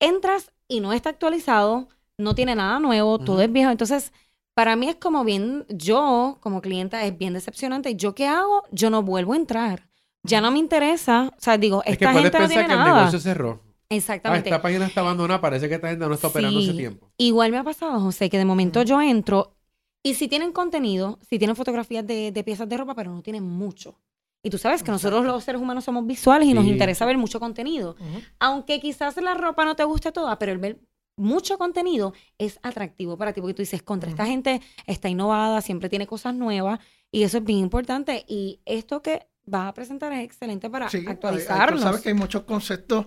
[0.00, 3.70] Entras y no está actualizado, no tiene nada nuevo, todo es viejo.
[3.70, 4.12] Entonces,
[4.60, 7.96] para mí es como bien, yo como clienta es bien decepcionante.
[7.96, 8.64] ¿Yo qué hago?
[8.70, 9.88] Yo no vuelvo a entrar.
[10.22, 11.30] Ya no me interesa.
[11.34, 12.90] O sea, digo, esta gente no tiene que nada.
[12.90, 13.62] el negocio cerró.
[13.88, 14.50] Exactamente.
[14.50, 17.10] Ah, esta página está abandonada, parece que esta gente no está operando ese tiempo.
[17.16, 19.56] Igual me ha pasado, José, que de momento yo entro
[20.02, 23.98] y si tienen contenido, si tienen fotografías de, piezas de ropa, pero no tienen mucho.
[24.42, 27.40] Y tú sabes que nosotros los seres humanos somos visuales y nos interesa ver mucho
[27.40, 27.96] contenido.
[28.38, 30.80] Aunque quizás la ropa no te guste toda, pero el ver
[31.20, 35.88] mucho contenido es atractivo para ti, porque tú dices, contra esta gente está innovada, siempre
[35.88, 36.80] tiene cosas nuevas
[37.12, 38.24] y eso es bien importante.
[38.26, 41.82] Y esto que vas a presentar es excelente para sí, actualizarlos.
[41.82, 43.06] sabes que hay muchos conceptos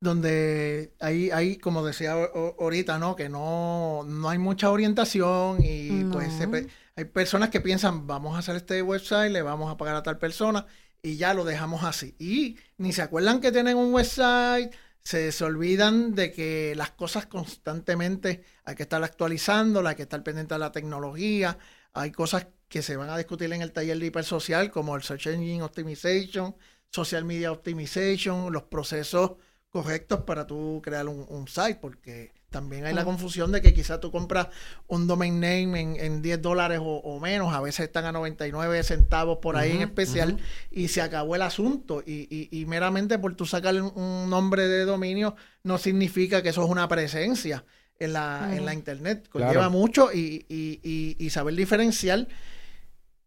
[0.00, 3.16] donde hay, hay como decía ahorita, ¿no?
[3.16, 6.32] Que no, no hay mucha orientación y pues
[6.96, 10.18] hay personas que piensan, vamos a hacer este website, le vamos a pagar a tal
[10.18, 10.66] persona
[11.02, 12.14] y ya lo dejamos así.
[12.18, 14.72] Y ni se acuerdan que tienen un website,
[15.04, 20.54] se, olvidan de que las cosas constantemente hay que estar actualizando, hay que estar pendiente
[20.54, 21.58] de la tecnología,
[21.92, 25.26] hay cosas que se van a discutir en el taller de hipersocial como el Search
[25.26, 26.56] Engine Optimization,
[26.90, 29.32] Social Media Optimization, los procesos
[29.68, 34.12] correctos para tú crear un, site, porque también hay la confusión de que quizás tú
[34.12, 34.46] compras
[34.86, 39.38] un domain name en, en 10 dólares o, menos, a veces están a 99 centavos
[39.38, 40.38] por ahí en especial,
[40.70, 42.00] y se acabó el asunto.
[42.06, 46.70] Y, y, meramente por tú sacar un nombre de dominio no significa que eso es
[46.70, 47.64] una presencia
[47.98, 49.28] en la, en la internet.
[49.28, 52.28] Conlleva mucho y, y saber diferenciar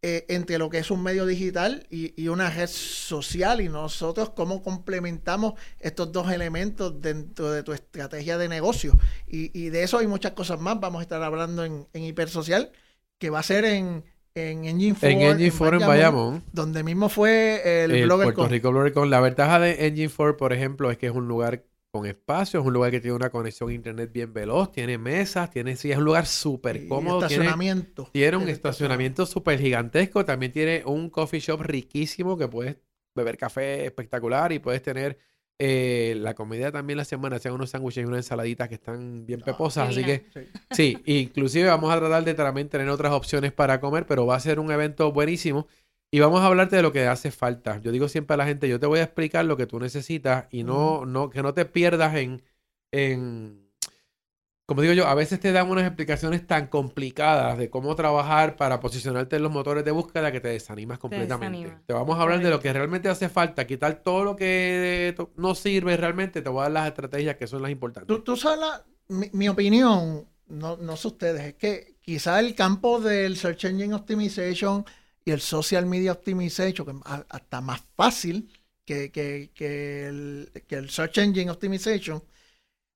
[0.03, 4.61] eh, entre lo que es un medio digital y, una red social y nosotros cómo
[4.61, 8.93] complementamos estos dos elementos dentro de tu estrategia de negocio.
[9.25, 10.79] Y, de eso hay muchas cosas más.
[10.79, 12.71] Vamos a estar hablando en, Hipersocial,
[13.17, 14.03] que va a ser en,
[14.35, 15.09] en Engine 4.
[15.09, 16.43] En Engine 4 en Bayamón.
[16.53, 19.09] Donde mismo fue el, Blogger Puerto Rico Blogger Con.
[19.09, 21.63] La ventaja de Engine 4, por ejemplo, es que es un lugar
[21.97, 25.49] con espacio, es un lugar que tiene una conexión a internet bien veloz, tiene mesas,
[25.49, 27.23] tiene sí, es un lugar súper cómodo.
[27.23, 28.09] Estacionamiento.
[28.11, 32.77] Tiene, un estacionamiento súper gigantesco, también tiene un coffee shop riquísimo que puedes
[33.15, 35.17] beber café espectacular y puedes tener
[35.59, 39.41] eh, la comida también la semana, hacen unos sándwiches y unas ensaladitas que están bien
[39.41, 40.25] ah, peposas, así que
[40.71, 41.01] sí.
[41.05, 44.59] inclusive vamos a tratar de también tener otras opciones para comer, pero va a ser
[44.59, 45.67] un evento buenísimo.
[46.09, 47.79] Y vamos a hablarte de lo que hace falta.
[47.79, 50.45] Yo digo siempre a la gente, yo te voy a explicar lo que tú necesitas
[50.51, 52.41] y no, no, que no te pierdas en,
[52.91, 53.67] en,
[54.67, 58.81] como digo yo, a veces te dan unas explicaciones tan complicadas de cómo trabajar para
[58.81, 61.77] posicionarte en los motores de búsqueda que te desanimas completamente.
[61.85, 65.55] Te, vamos a hablar de lo que realmente hace falta, quitar todo lo que no
[65.55, 68.07] sirve realmente, te voy a dar las estrategias que son las importantes.
[68.07, 68.59] Tú, tú sabes,
[69.07, 74.83] mi, opinión, no, no sé ustedes, es que quizá el campo del Search Engine Optimization
[75.27, 78.49] y el Social Media Optimization, que es hasta más fácil
[78.85, 82.23] que, el, Search Engine Optimization,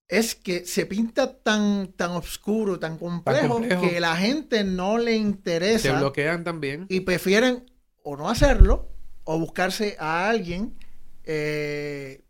[0.08, 5.91] es que se pinta tan, tan oscuro, tan complejo, que la gente no le interesa.
[5.91, 6.86] Se bloquean también.
[6.88, 7.70] Y prefieren
[8.02, 8.88] o no hacerlo
[9.26, 10.78] o buscarse a alguien
[11.26, 12.24] eh,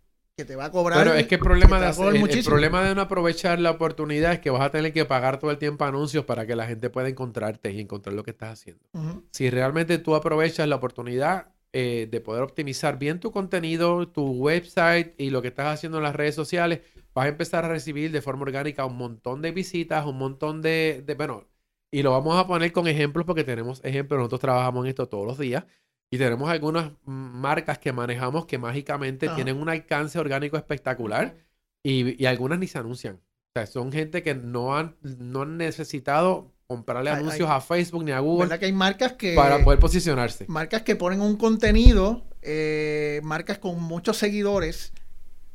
[0.45, 0.99] te va a cobrar.
[0.99, 4.49] Pero es que el problema, de el, problema de no aprovechar la oportunidad es que
[4.49, 7.71] vas a tener que pagar todo el tiempo anuncios para que la gente pueda encontrarte
[7.71, 8.83] y encontrar lo que estás haciendo.
[9.31, 15.13] Si realmente tú aprovechas la oportunidad eh, de poder optimizar bien tu contenido, tu website
[15.17, 16.81] y lo que estás haciendo en las redes sociales,
[17.13, 21.03] vas a empezar a recibir de forma orgánica un montón de visitas, un montón de,
[21.05, 21.47] de bueno,
[21.89, 25.27] y lo vamos a poner con ejemplos porque tenemos ejemplos, nosotros trabajamos en esto todos
[25.27, 25.65] los días.
[26.13, 31.37] Y tenemos algunas marcas que manejamos que mágicamente tienen un alcance orgánico espectacular
[31.83, 33.15] y, algunas ni se anuncian.
[33.15, 38.11] O sea, son gente que no han, no han necesitado comprarle anuncios a Facebook ni
[38.11, 38.45] a Google.
[38.45, 39.35] ¿Verdad que hay marcas que...
[39.35, 40.45] Para poder posicionarse.
[40.49, 44.91] Marcas que ponen un contenido, eh, marcas con muchos seguidores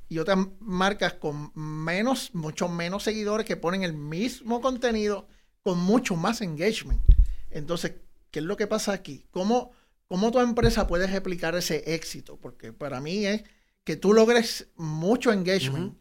[0.08, 5.26] y otras marcas con menos, mucho menos seguidores que ponen el mismo contenido
[5.62, 7.02] con mucho más engagement.
[7.50, 7.96] Entonces,
[8.30, 9.26] ¿qué es lo que pasa aquí?
[9.30, 9.72] ¿Cómo
[10.08, 12.38] ¿Cómo tu empresa puede replicar ese éxito?
[12.38, 13.42] Porque para mí es
[13.84, 15.98] que tú logres mucho engagement.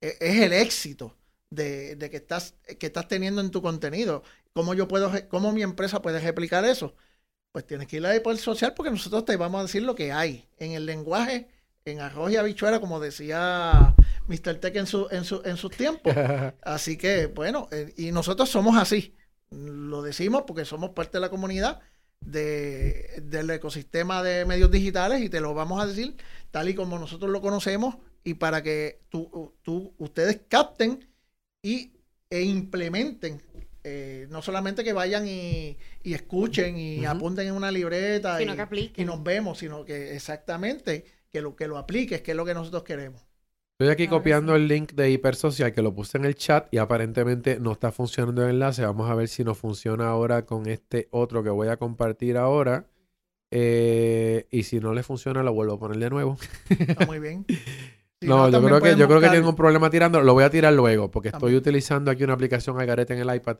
[0.00, 1.16] E, es el éxito
[1.50, 4.22] de, que, estás, que estás teniendo en tu contenido.
[4.52, 6.94] ¿Cómo, yo puedo, ¿Cómo mi empresa puede replicar eso?
[7.52, 9.94] Pues tienes que ir a por el social porque nosotros te vamos a decir lo
[9.94, 10.48] que hay.
[10.58, 11.48] En el lenguaje,
[11.84, 13.94] en arroz y habichuela, como decía
[14.26, 14.56] Mr.
[14.56, 16.12] Tech en, su, en, su, en sus tiempos.
[16.62, 19.14] así que, bueno, eh, y nosotros somos así.
[19.50, 21.80] Lo decimos porque somos parte de la comunidad
[22.24, 26.16] de, del ecosistema de medios digitales y te lo vamos a decir
[26.50, 31.06] tal y como nosotros lo conocemos y para que tú, tú, ustedes capten
[31.62, 31.92] y,
[32.30, 33.42] e implementen
[33.86, 39.22] eh, no solamente que vayan y, escuchen y apunten en una libreta y, y, nos
[39.22, 43.20] vemos, sino que exactamente que lo que lo apliques, que es lo que nosotros queremos.
[43.76, 47.58] Estoy aquí copiando el link de Hipersocial que lo puse en el chat y aparentemente
[47.58, 48.86] no está funcionando el enlace.
[48.86, 52.86] Vamos a ver si nos funciona ahora con este otro que voy a compartir ahora.
[53.50, 56.38] Eh, y si no le funciona, lo vuelvo a poner de nuevo.
[56.70, 57.46] Está muy bien.
[58.20, 60.22] no, yo creo que yo creo que tengo un problema tirando.
[60.22, 63.56] Lo voy a tirar luego porque estoy utilizando aquí una aplicación Algarete en el iPad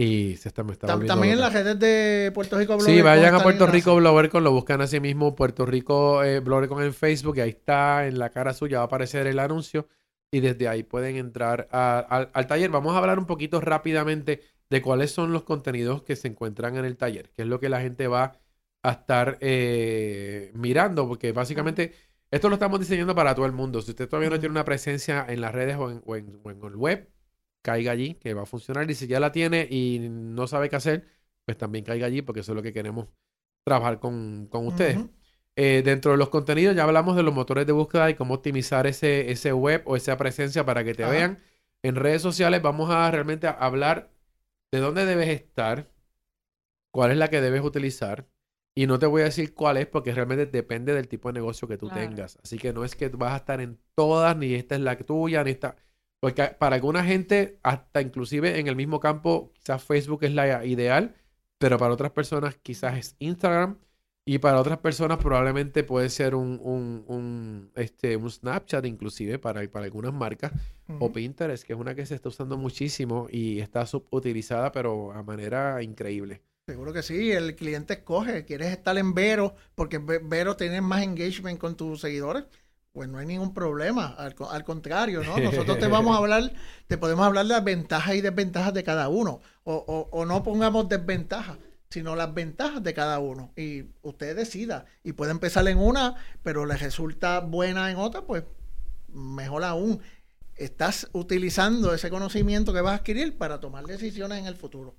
[0.00, 2.94] y se está, me está También en las redes de Puerto Rico Blogger.
[2.94, 6.94] Sí, vayan a Puerto Rico Blogger lo buscan así mismo, Puerto Rico eh, Blogger en
[6.94, 9.88] Facebook, y ahí está, en la cara suya va a aparecer el anuncio,
[10.30, 12.70] y desde ahí pueden entrar al taller.
[12.70, 16.84] Vamos a hablar un poquito rápidamente de cuáles son los contenidos que se encuentran en
[16.84, 18.38] el taller, qué es lo que la gente va
[18.84, 21.92] a estar eh, mirando, porque básicamente
[22.30, 23.82] esto lo estamos diseñando para todo el mundo.
[23.82, 27.08] Si usted todavía no tiene una presencia en las redes o o en el web,
[27.62, 28.90] caiga allí, que va a funcionar.
[28.90, 31.06] Y si ya la tiene y no sabe qué hacer,
[31.44, 33.08] pues también caiga allí, porque eso es lo que queremos
[33.64, 34.98] trabajar con, ustedes.
[35.56, 38.86] Eh, dentro de los contenidos ya hablamos de los motores de búsqueda y cómo optimizar
[38.86, 41.38] ese, ese web o esa presencia para que te vean.
[41.82, 44.10] En redes sociales vamos a realmente hablar
[44.72, 45.90] de dónde debes estar,
[46.92, 48.28] cuál es la que debes utilizar.
[48.76, 51.66] Y no te voy a decir cuál es porque realmente depende del tipo de negocio
[51.66, 52.38] que tú tengas.
[52.44, 55.42] Así que no es que vas a estar en todas, ni esta es la tuya,
[55.42, 55.74] ni esta.
[56.20, 61.14] Porque para alguna gente, hasta inclusive en el mismo campo, quizás Facebook es la ideal,
[61.58, 63.78] pero para otras personas quizás es Instagram
[64.24, 69.86] y para otras personas probablemente puede ser un, un, este, un Snapchat inclusive para, para
[69.86, 70.52] algunas marcas
[70.98, 75.22] o Pinterest, que es una que se está usando muchísimo y está subutilizada pero a
[75.22, 76.42] manera increíble.
[76.66, 81.58] Seguro que sí, el cliente escoge, quieres estar en Vero porque Vero tiene más engagement
[81.58, 82.44] con tus seguidores
[82.98, 84.08] pues no hay ningún problema.
[84.08, 85.38] Al, contrario, ¿no?
[85.38, 86.52] Nosotros te vamos a hablar,
[86.88, 89.40] te podemos hablar de las ventajas y desventajas de cada uno.
[89.62, 91.58] O, o, no pongamos desventajas,
[91.90, 93.52] sino las ventajas de cada uno.
[93.54, 94.86] Y usted decida.
[95.04, 98.42] Y puede empezar en una, pero le resulta buena en otra, pues
[99.06, 100.00] mejor aún.
[100.56, 104.96] Estás utilizando ese conocimiento que vas a adquirir para tomar decisiones en el futuro.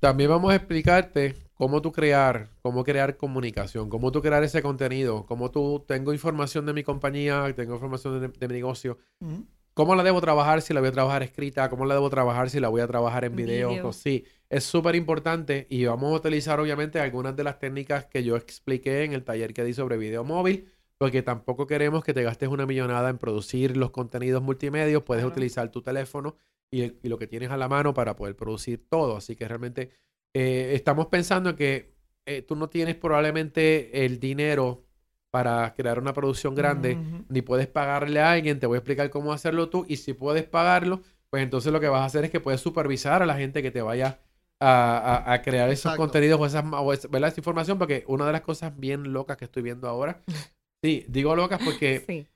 [0.00, 5.24] También vamos a explicarte cómo tú crear, cómo crear comunicación, cómo tú crear ese contenido,
[5.26, 8.98] cómo tú tengo información de mi compañía, tengo información de, mi negocio,
[9.72, 12.60] cómo la debo trabajar, si la voy a trabajar escrita, cómo la debo trabajar, si
[12.60, 13.92] la voy a trabajar en video.
[13.92, 18.36] Sí, es súper importante y vamos a utilizar obviamente algunas de las técnicas que yo
[18.36, 22.48] expliqué en el taller que di sobre video móvil, porque tampoco queremos que te gastes
[22.48, 26.36] una millonada en producir los contenidos multimedia, puedes utilizar tu teléfono
[26.70, 29.16] y, lo que tienes a la mano para poder producir todo.
[29.16, 29.90] Así que realmente
[30.34, 31.94] eh, estamos pensando que
[32.26, 34.84] eh, tú no tienes probablemente el dinero
[35.30, 36.96] para crear una producción grande,
[37.28, 40.44] ni puedes pagarle a alguien, te voy a explicar cómo hacerlo tú, y si puedes
[40.44, 43.60] pagarlo, pues entonces lo que vas a hacer es que puedes supervisar a la gente
[43.60, 44.20] que te vaya
[44.60, 48.78] a, crear esos contenidos o, esas, o esa, esa información, porque una de las cosas
[48.78, 50.22] bien locas que estoy viendo ahora,
[50.82, 52.28] sí, digo locas porque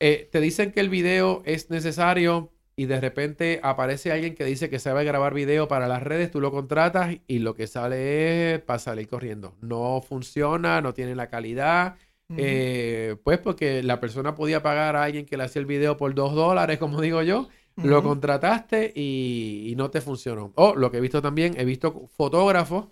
[0.00, 4.70] eh, te dicen que el video es necesario y de repente aparece alguien que dice
[4.70, 8.60] que sabe grabar video para las redes, tú lo contratas y lo que sale es
[8.60, 9.54] para salir corriendo.
[9.60, 11.96] No funciona, no tiene la calidad.
[12.34, 16.14] Eh, pues porque la persona podía pagar a alguien que le hacía el video por
[16.14, 20.50] dos dólares, como digo yo, lo contrataste y, y, no te funcionó.
[20.54, 22.86] O lo que he visto también, he visto fotógrafos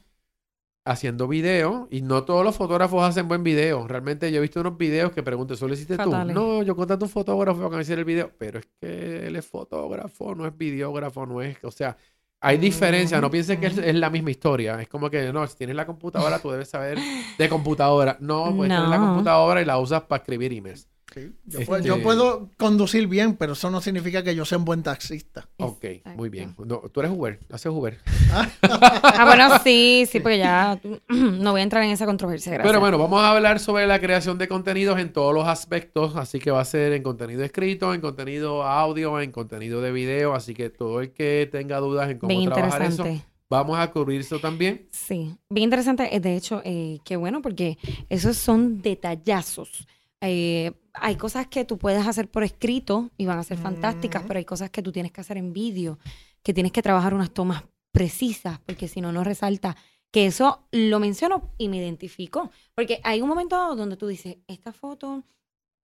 [0.85, 3.87] haciendo video y no todos los fotógrafos hacen buen video.
[3.87, 6.11] Realmente yo he visto unos videos que pregunto, ¿solo hiciste tú?
[6.11, 10.35] No, yo contrato un fotógrafo para hacer el video, pero es que él es fotógrafo,
[10.35, 11.97] no es videógrafo, no es, o sea,
[12.43, 14.81] hay diferencia, no pienses que es, la misma historia.
[14.81, 16.99] Es como que, no, si tienes la computadora, tú debes saber
[17.37, 18.17] de computadora.
[18.21, 20.89] No, pues tienes la computadora y la usas para escribir emails.
[21.17, 25.49] Este yo, puedo, conducir bien, pero eso no significa que yo sea un buen taxista.
[25.59, 25.85] Ok,
[26.17, 26.55] muy bien.
[26.55, 27.99] tú eres Uber, haces Uber.
[28.63, 32.53] ah, bueno, sí, sí, porque ya no voy a entrar en esa controversia.
[32.53, 32.71] Gracias.
[32.71, 36.39] Pero bueno, vamos a hablar sobre la creación de contenidos en todos los aspectos, así
[36.39, 40.55] que va a ser en contenido escrito, en contenido audio, en contenido de video, así
[40.55, 43.05] que todo el que tenga dudas en cómo trabajar eso,
[43.49, 44.87] Vamos a cubrir eso también.
[44.93, 46.15] Sí, bien interesante.
[46.15, 49.89] Eh, de hecho, eh, qué bueno porque esos son detallazos
[50.21, 54.39] eh, hay cosas que tú puedes hacer por escrito y van a ser fantásticas, pero
[54.39, 55.99] hay cosas que tú tienes que hacer en vídeo,
[56.43, 59.77] que tienes que trabajar unas tomas precisas, porque si no, no resalta.
[60.11, 62.51] Que eso lo menciono y me identifico.
[62.75, 65.23] Porque hay un momento donde tú dices, esta foto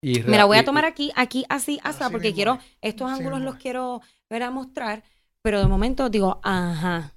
[0.00, 2.60] Y Me la voy a tomar aquí, aquí, así, así, porque mismo quiero, es,
[2.92, 4.00] estos así ángulos mismo los quiero
[4.30, 5.02] ver a mostrar,
[5.42, 7.14] pero de momento digo, ajá.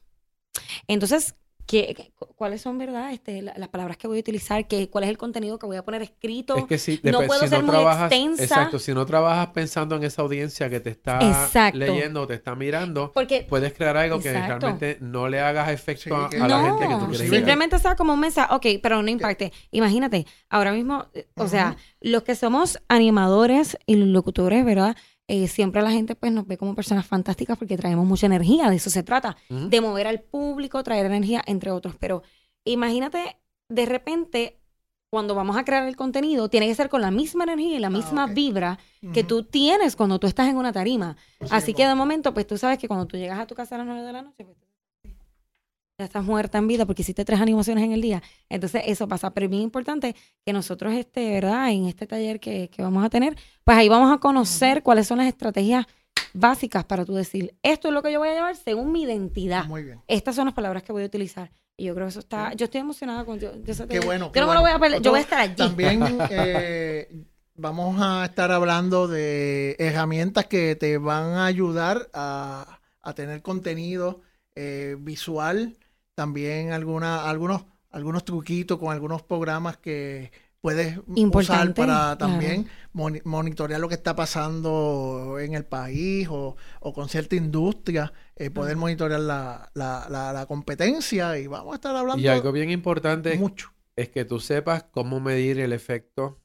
[0.88, 3.12] Entonces, ¿qué, qué- cu- ¿cuáles son, verdad?
[3.12, 5.78] Este, la- las palabras que voy a utilizar, ¿qué, ¿cuál es el contenido que voy
[5.78, 6.56] a poner escrito?
[6.58, 8.44] Es que si, no puedo si ser muy trabajas, extensa.
[8.44, 11.78] Exacto, si no trabajas pensando en esa audiencia que te está Exacto.
[11.78, 16.30] leyendo o te está mirando, porque puedes crear algo que realmente no le hagas efecto
[16.32, 19.10] Sí, a, la gente que tú quieres simplemente sea como un mensaje, ok, pero no
[19.10, 19.52] impacte.
[19.72, 24.96] Imagínate, ahora mismo, eh, o sea, los que somos animadores y locutores, ¿verdad?
[25.28, 28.76] Eh, siempre la gente pues nos ve como personas fantásticas porque traemos mucha energía, de
[28.76, 31.96] eso se trata, de mover al público, traer energía, entre otros.
[32.00, 32.22] Pero
[32.64, 34.60] imagínate, de repente,
[35.10, 37.90] cuando vamos a crear el contenido, tiene que ser con la misma energía y la
[37.90, 38.34] misma ok.
[38.34, 38.80] vibra
[39.14, 41.16] que tú tienes cuando tú estás en una tarima.
[41.50, 41.78] Así mismo.
[41.78, 43.88] que de momento, pues tú sabes que cuando tú llegas a tu casa a las
[43.88, 44.58] 9 de la noche, pues
[45.98, 48.22] ya estás muerta en vida porque hiciste tres animaciones en el día.
[48.50, 49.34] Entonces eso pasa.
[49.34, 50.16] Pero es bien importante
[50.46, 51.72] que nosotros, este, ¿verdad?
[51.72, 55.20] En este taller que, que vamos a tener, pues ahí vamos a conocer cuáles son
[55.20, 55.86] las estrategias
[56.34, 59.66] básicas para tú decir, esto es lo que yo voy a llevar según mi identidad.
[59.66, 60.02] Muy bien.
[60.08, 61.50] Estas son las palabras que voy a utilizar.
[61.78, 64.28] Y yo creo que eso está, yo estoy emocionada con yo, yo Qué bueno.
[64.28, 65.56] Yo qué no me lo voy a perder, yo voy a estar allí.
[65.56, 73.14] También eh, vamos a estar hablando de herramientas que te van a ayudar a, a
[73.14, 74.22] tener contenido
[74.56, 75.78] eh, visual.
[76.16, 82.18] También alguna, algunos, algunos truquitos con algunos programas que puedes usar para claro.
[82.18, 88.12] también moni- monitorear lo que está pasando en el país o, o con cierta industria,
[88.36, 88.80] eh, poder Ajá.
[88.80, 93.38] monitorear la, la, la, la competencia y vamos a estar hablando Y algo bien importante
[93.38, 93.74] mucho.
[93.96, 96.42] es que tú sepas cómo medir el efecto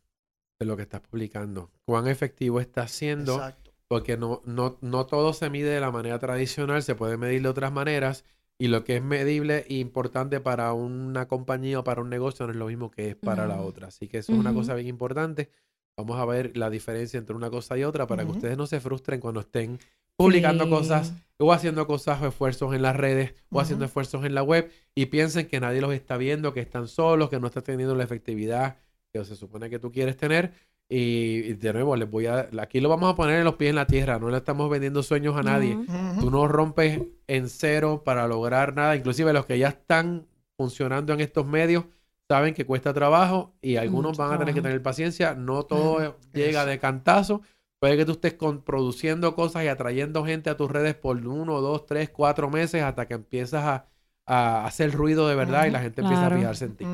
[0.58, 1.70] de lo que estás publicando.
[1.86, 3.72] Cuán efectivo está siendo, Exacto.
[3.88, 7.48] porque no, no, no todo se mide de la manera tradicional, se puede medir de
[7.48, 8.24] otras maneras.
[8.60, 12.52] Y lo que es medible e importante para una compañía o para un negocio no
[12.52, 13.68] es lo mismo que es para la Ujú.
[13.68, 13.86] otra.
[13.88, 15.50] Así que eso es una cosa bien importante.
[15.96, 18.36] Vamos a ver la diferencia entre una cosa y otra para que Ujú.
[18.36, 19.78] ustedes no se frustren cuando estén
[20.16, 20.70] publicando Sí.
[20.70, 23.88] cosas o haciendo cosas o esfuerzos en las redes o haciendo Ujú.
[23.88, 27.40] esfuerzos en la web y piensen que nadie los está viendo, que están solos, que
[27.40, 28.76] no están teniendo la efectividad
[29.12, 30.52] que se supone que tú quieres tener.
[30.92, 32.48] Y, de nuevo, les voy a...
[32.60, 35.04] Aquí lo vamos a poner en los pies en la tierra, no le estamos vendiendo
[35.04, 35.78] sueños a nadie.
[36.18, 38.96] Tú no rompes en cero para lograr nada.
[38.96, 40.26] Inclusive los que ya están
[40.58, 41.84] funcionando en estos medios
[42.28, 45.34] saben que cuesta trabajo y algunos Mucho van a tener que tener paciencia.
[45.34, 46.70] No todo llega Eso.
[46.70, 47.42] de cantazo.
[47.78, 51.60] Puede que tú estés con- produciendo cosas y atrayendo gente a tus redes por uno,
[51.60, 53.86] dos, tres, cuatro meses hasta que empiezas a,
[54.26, 56.84] a hacer ruido de verdad y la gente empieza a fijarse en ti.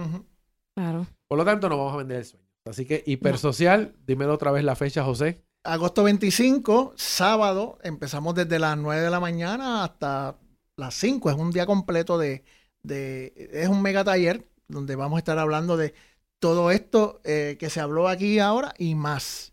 [0.75, 1.07] Claro.
[1.27, 2.46] Por lo tanto, no vamos a vender el sueño.
[2.67, 5.45] Así que hipersocial, dímelo otra vez la fecha, José.
[5.63, 10.39] Agosto 25, sábado, empezamos desde las 9 de la mañana hasta
[10.77, 11.31] las 5.
[11.31, 12.45] Es un día completo de,
[12.83, 15.95] de es un mega taller donde vamos a estar hablando de
[16.39, 19.53] todo esto eh, que se habló aquí ahora y más.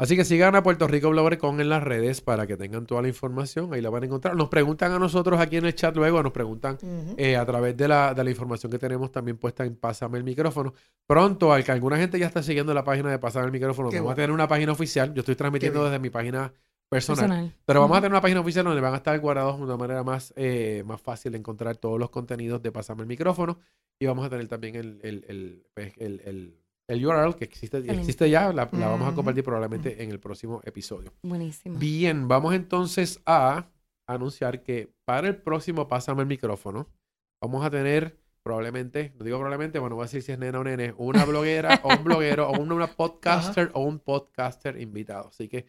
[0.00, 3.08] Así que sigan a Puerto Rico Blogger.com en las redes para que tengan toda la
[3.08, 3.74] información.
[3.74, 4.36] Ahí la van a encontrar.
[4.36, 6.78] Nos preguntan a nosotros aquí en el chat luego, nos preguntan
[7.16, 10.22] eh, a través de la, de la información que tenemos también puesta en Pásame el
[10.24, 10.72] micrófono.
[11.04, 14.12] Pronto, al que alguna gente ya está siguiendo la página de Pásame el micrófono, vamos
[14.12, 15.12] a tener una página oficial.
[15.14, 16.52] Yo estoy transmitiendo desde mi página
[16.88, 17.24] personal.
[17.28, 17.54] Personal.
[17.66, 20.04] Pero vamos a tener una página oficial donde van a estar guardados de una manera
[20.04, 23.58] más, eh, más fácil de encontrar todos los contenidos de Pásame el micrófono.
[23.98, 26.54] Y vamos a tener también el, el, el, pues, el-
[26.88, 28.52] el- URL que existe, existe ya.
[28.52, 31.12] La, la vamos a compartir probablemente en el próximo episodio.
[31.22, 31.78] Buenísimo.
[31.78, 33.68] Bien, vamos entonces a
[34.06, 36.88] anunciar que para el próximo Pásame el micrófono
[37.42, 40.64] vamos a tener probablemente, no digo probablemente, bueno, voy a decir si es nena o
[40.64, 45.28] nene, una bloguera o un bloguero o una, una podcaster o un podcaster invitado.
[45.28, 45.66] Así que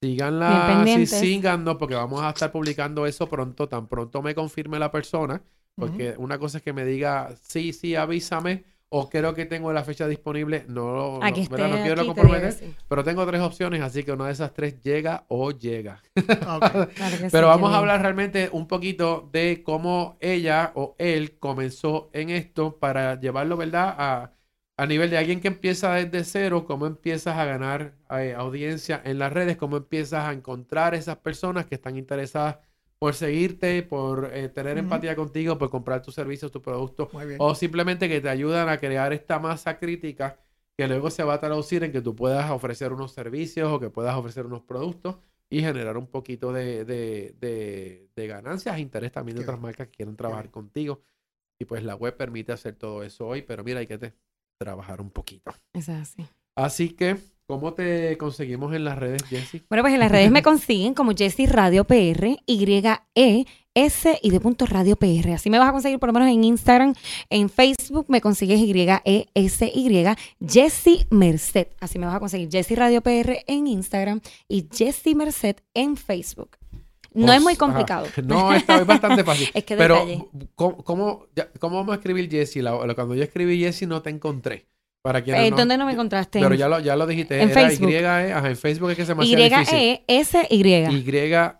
[0.00, 4.92] síganla, sí, síganos porque vamos a estar publicando eso pronto, tan pronto me confirme la
[4.92, 5.42] persona,
[5.74, 9.84] porque una cosa es que me diga, sí, sí, avísame, o creo que tengo la
[9.84, 12.76] fecha disponible, no, no, quiero te comprometer, digo, sí.
[12.88, 16.02] pero tengo tres opciones, así que una de esas tres llega o llega.
[16.94, 22.10] Claro sí, Pero vamos a hablar realmente un poquito de cómo ella o él comenzó
[22.12, 23.94] en esto para llevarlo, ¿verdad?
[23.98, 24.32] A,
[24.78, 29.18] a nivel de alguien que empieza desde cero, cómo empiezas a ganar eh, audiencia en
[29.18, 32.58] las redes, cómo empiezas a encontrar esas personas que están interesadas
[32.98, 37.38] por seguirte, por eh, tener empatía contigo, por comprar tus servicios, tus productos, Muy bien.
[37.40, 40.38] o simplemente que te ayudan a crear esta masa crítica
[40.76, 43.90] que luego se va a traducir en que tú puedas ofrecer unos servicios o que
[43.90, 45.16] puedas ofrecer unos productos
[45.50, 49.56] y generar un poquito de, de, de- de ganancias e interés también de Qué otras
[49.58, 49.62] bien.
[49.62, 51.02] marcas que quieren trabajar contigo.
[51.58, 54.14] Y pues la web permite hacer todo eso hoy, pero mira, hay que te-
[54.58, 55.52] trabajar un poquito.
[55.72, 56.26] Es así.
[56.54, 57.16] Así que
[57.48, 59.62] ¿Cómo te conseguimos en las redes, Jessy?
[59.70, 64.38] Bueno, pues en las redes me consiguen como Jessy Radio PR, Y-E, S y de
[64.38, 65.32] punto Radio PR.
[65.32, 66.92] Así me vas a conseguir por lo menos en Instagram,
[67.30, 70.04] en Facebook me consigues Y-E-S-Y,
[70.46, 71.68] Jessy Merced.
[71.80, 76.58] Así me vas a conseguir Jessy Radio PR en Instagram y Jessy Merced en Facebook.
[77.14, 78.08] No es muy complicado.
[78.26, 79.48] No, es bastante fácil.
[79.54, 80.04] es que Pero.
[80.54, 82.60] ¿cómo, cómo, ya- cómo vamos a escribir Jessy?
[82.60, 84.66] Cuando yo escribí Jessy no te encontré.
[85.02, 86.40] Para quienes Eh, no- ¿Dónde no me encontraste?
[86.40, 87.40] Pero ya lo, ya lo dijiste.
[87.40, 87.90] En era Facebook.
[87.90, 89.78] Y, E, ajá, en Facebook es que se me hacía difícil.
[89.78, 90.56] Y-E-S-Y.
[90.60, 90.74] Y,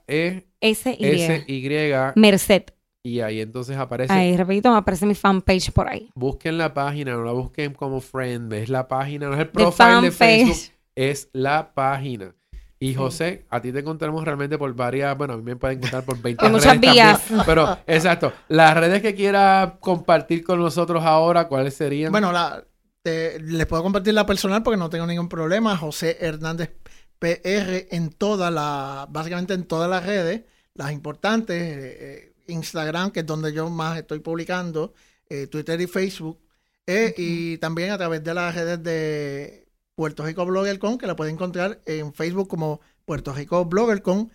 [0.09, 1.05] E, S-Y.
[1.07, 1.69] S, Y,
[2.17, 2.63] Merced.
[3.05, 4.13] y ahí entonces aparece.
[4.13, 6.11] Ahí, repito, me aparece mi fanpage por ahí.
[6.15, 10.01] Busquen la página, no la busquen como friend, es la página, no es el profile
[10.03, 10.11] de.
[10.11, 10.57] Facebook,
[10.97, 12.35] es la página.
[12.81, 16.05] Y José, a ti te encontramos realmente por varias, bueno, a mí me pueden encontrar
[16.05, 17.21] por 20 Por muchas redes vías.
[17.23, 22.13] también, pero exacto, las redes que quiera compartir con nosotros ahora, ¿cuáles serían?
[22.13, 22.63] Bueno, la,
[23.09, 25.77] te- les puedo compartir la personal porque no tengo ningún problema.
[25.77, 26.71] José Hernández
[27.19, 30.43] PR en todas las, básicamente en todas las redes,
[30.75, 34.95] las importantes, eh, eh, Instagram, que es donde yo más estoy publicando,
[35.29, 36.39] eh, Twitter y Facebook,
[36.87, 41.35] eh, y también a través de las redes de Puerto Rico BloggerCon, que la pueden
[41.35, 44.31] encontrar en Facebook como Puerto Rico BloggerCon,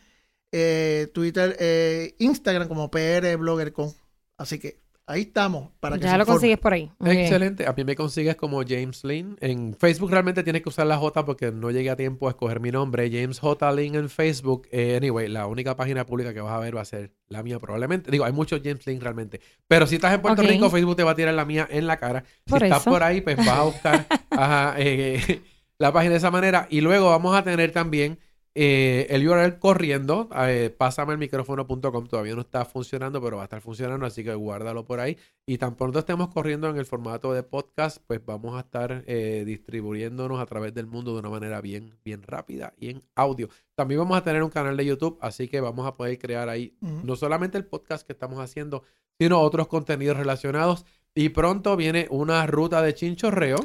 [1.14, 3.94] Twitter, Instagram como PR BloggerCon.
[4.38, 6.92] Así que ahí estamos para que Ya se lo consigues por ahí.
[7.00, 7.22] Muy bien.
[7.24, 7.68] Excelente.
[7.68, 9.38] A mí me consigues como James Lynn.
[9.42, 12.60] En Facebook realmente tienes que usar la J porque no llegué a tiempo a escoger
[12.60, 13.10] mi nombre.
[13.12, 13.72] James J.
[13.74, 14.68] Lynn en Facebook.
[14.72, 17.60] Eh, anyway, la única página pública que vas a ver va a ser la mía
[17.60, 18.12] probablemente.
[18.12, 19.42] Digo, hay muchos James Lynn realmente.
[19.68, 20.42] Pero si estás en Puerto.
[20.42, 22.24] Rico, Facebook te va a tirar la mía en la cara.
[22.46, 22.92] Por si estás eso.
[22.92, 25.42] por ahí, pues vas a buscar ajá, eh,
[25.78, 26.68] la página de esa manera.
[26.70, 28.20] Y luego vamos a tener también
[28.56, 30.30] eh, el URL corriendo.
[30.48, 32.08] Eh, pásame el micrófono.com.
[32.08, 34.06] Todavía no está funcionando, pero va a estar funcionando.
[34.06, 35.18] Así que guárdalo por ahí.
[35.46, 39.44] Y tan pronto estemos corriendo en el formato de podcast, pues vamos a estar eh,
[39.46, 43.50] distribuyéndonos a través del mundo de una manera bien, bien rápida y en audio.
[43.76, 46.78] También vamos a tener un canal de YouTube, así que vamos a poder crear ahí
[46.82, 48.84] no solamente el podcast que estamos haciendo,
[49.20, 50.86] sino otros contenidos relacionados.
[51.16, 53.58] Y pronto viene una ruta de chinchorreo.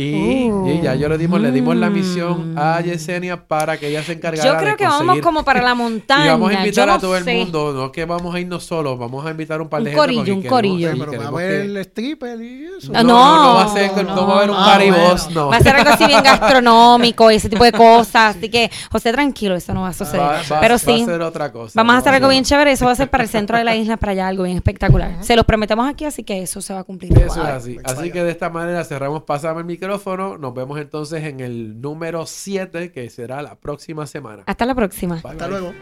[0.00, 2.84] Y, Uh, y ya yo le dimos, le dimos la misión a mm.
[2.84, 5.74] Yesenia para que ella se encargara Yo de creo que vamos conseguir- como para la
[5.74, 6.24] montaña.
[6.26, 8.98] y vamos a invitar Yo a todo el mundo, no que vamos a irnos solos,
[8.98, 9.98] vamos a invitar un par de Un gente.
[10.00, 10.90] corillo, porque un corillo.
[10.98, 12.92] pero va a haber que- el stripper y eso.
[12.92, 14.64] No, no, no va a ser, no, no, va a haber un no.
[14.64, 15.48] caribos, Ah, no.
[15.48, 16.22] Va a ser algo así bien
[16.62, 18.36] gastronómico y ese tipo de cosas.
[18.36, 20.20] Así que, José, tranquilo, eso no va a suceder.
[20.20, 21.72] Va, va- Pero va sí, a ser otra cosa.
[21.74, 22.30] vamos a hacer algo No.
[22.30, 22.72] bien chévere.
[22.72, 25.16] Eso va a ser para el centro de la isla, para allá, algo bien espectacular.
[25.22, 27.12] Se los prometemos aquí, así que eso se va a cumplir.
[27.18, 27.76] Eso es así.
[27.84, 30.36] Así que de esta manera cerramos Pásame el micrófono.
[30.36, 34.42] Nos vemos entonces en el número 7, que será la próxima semana.
[34.46, 35.16] Hasta la próxima.
[35.22, 35.58] Bye, Hasta bye.
[35.58, 35.72] luego.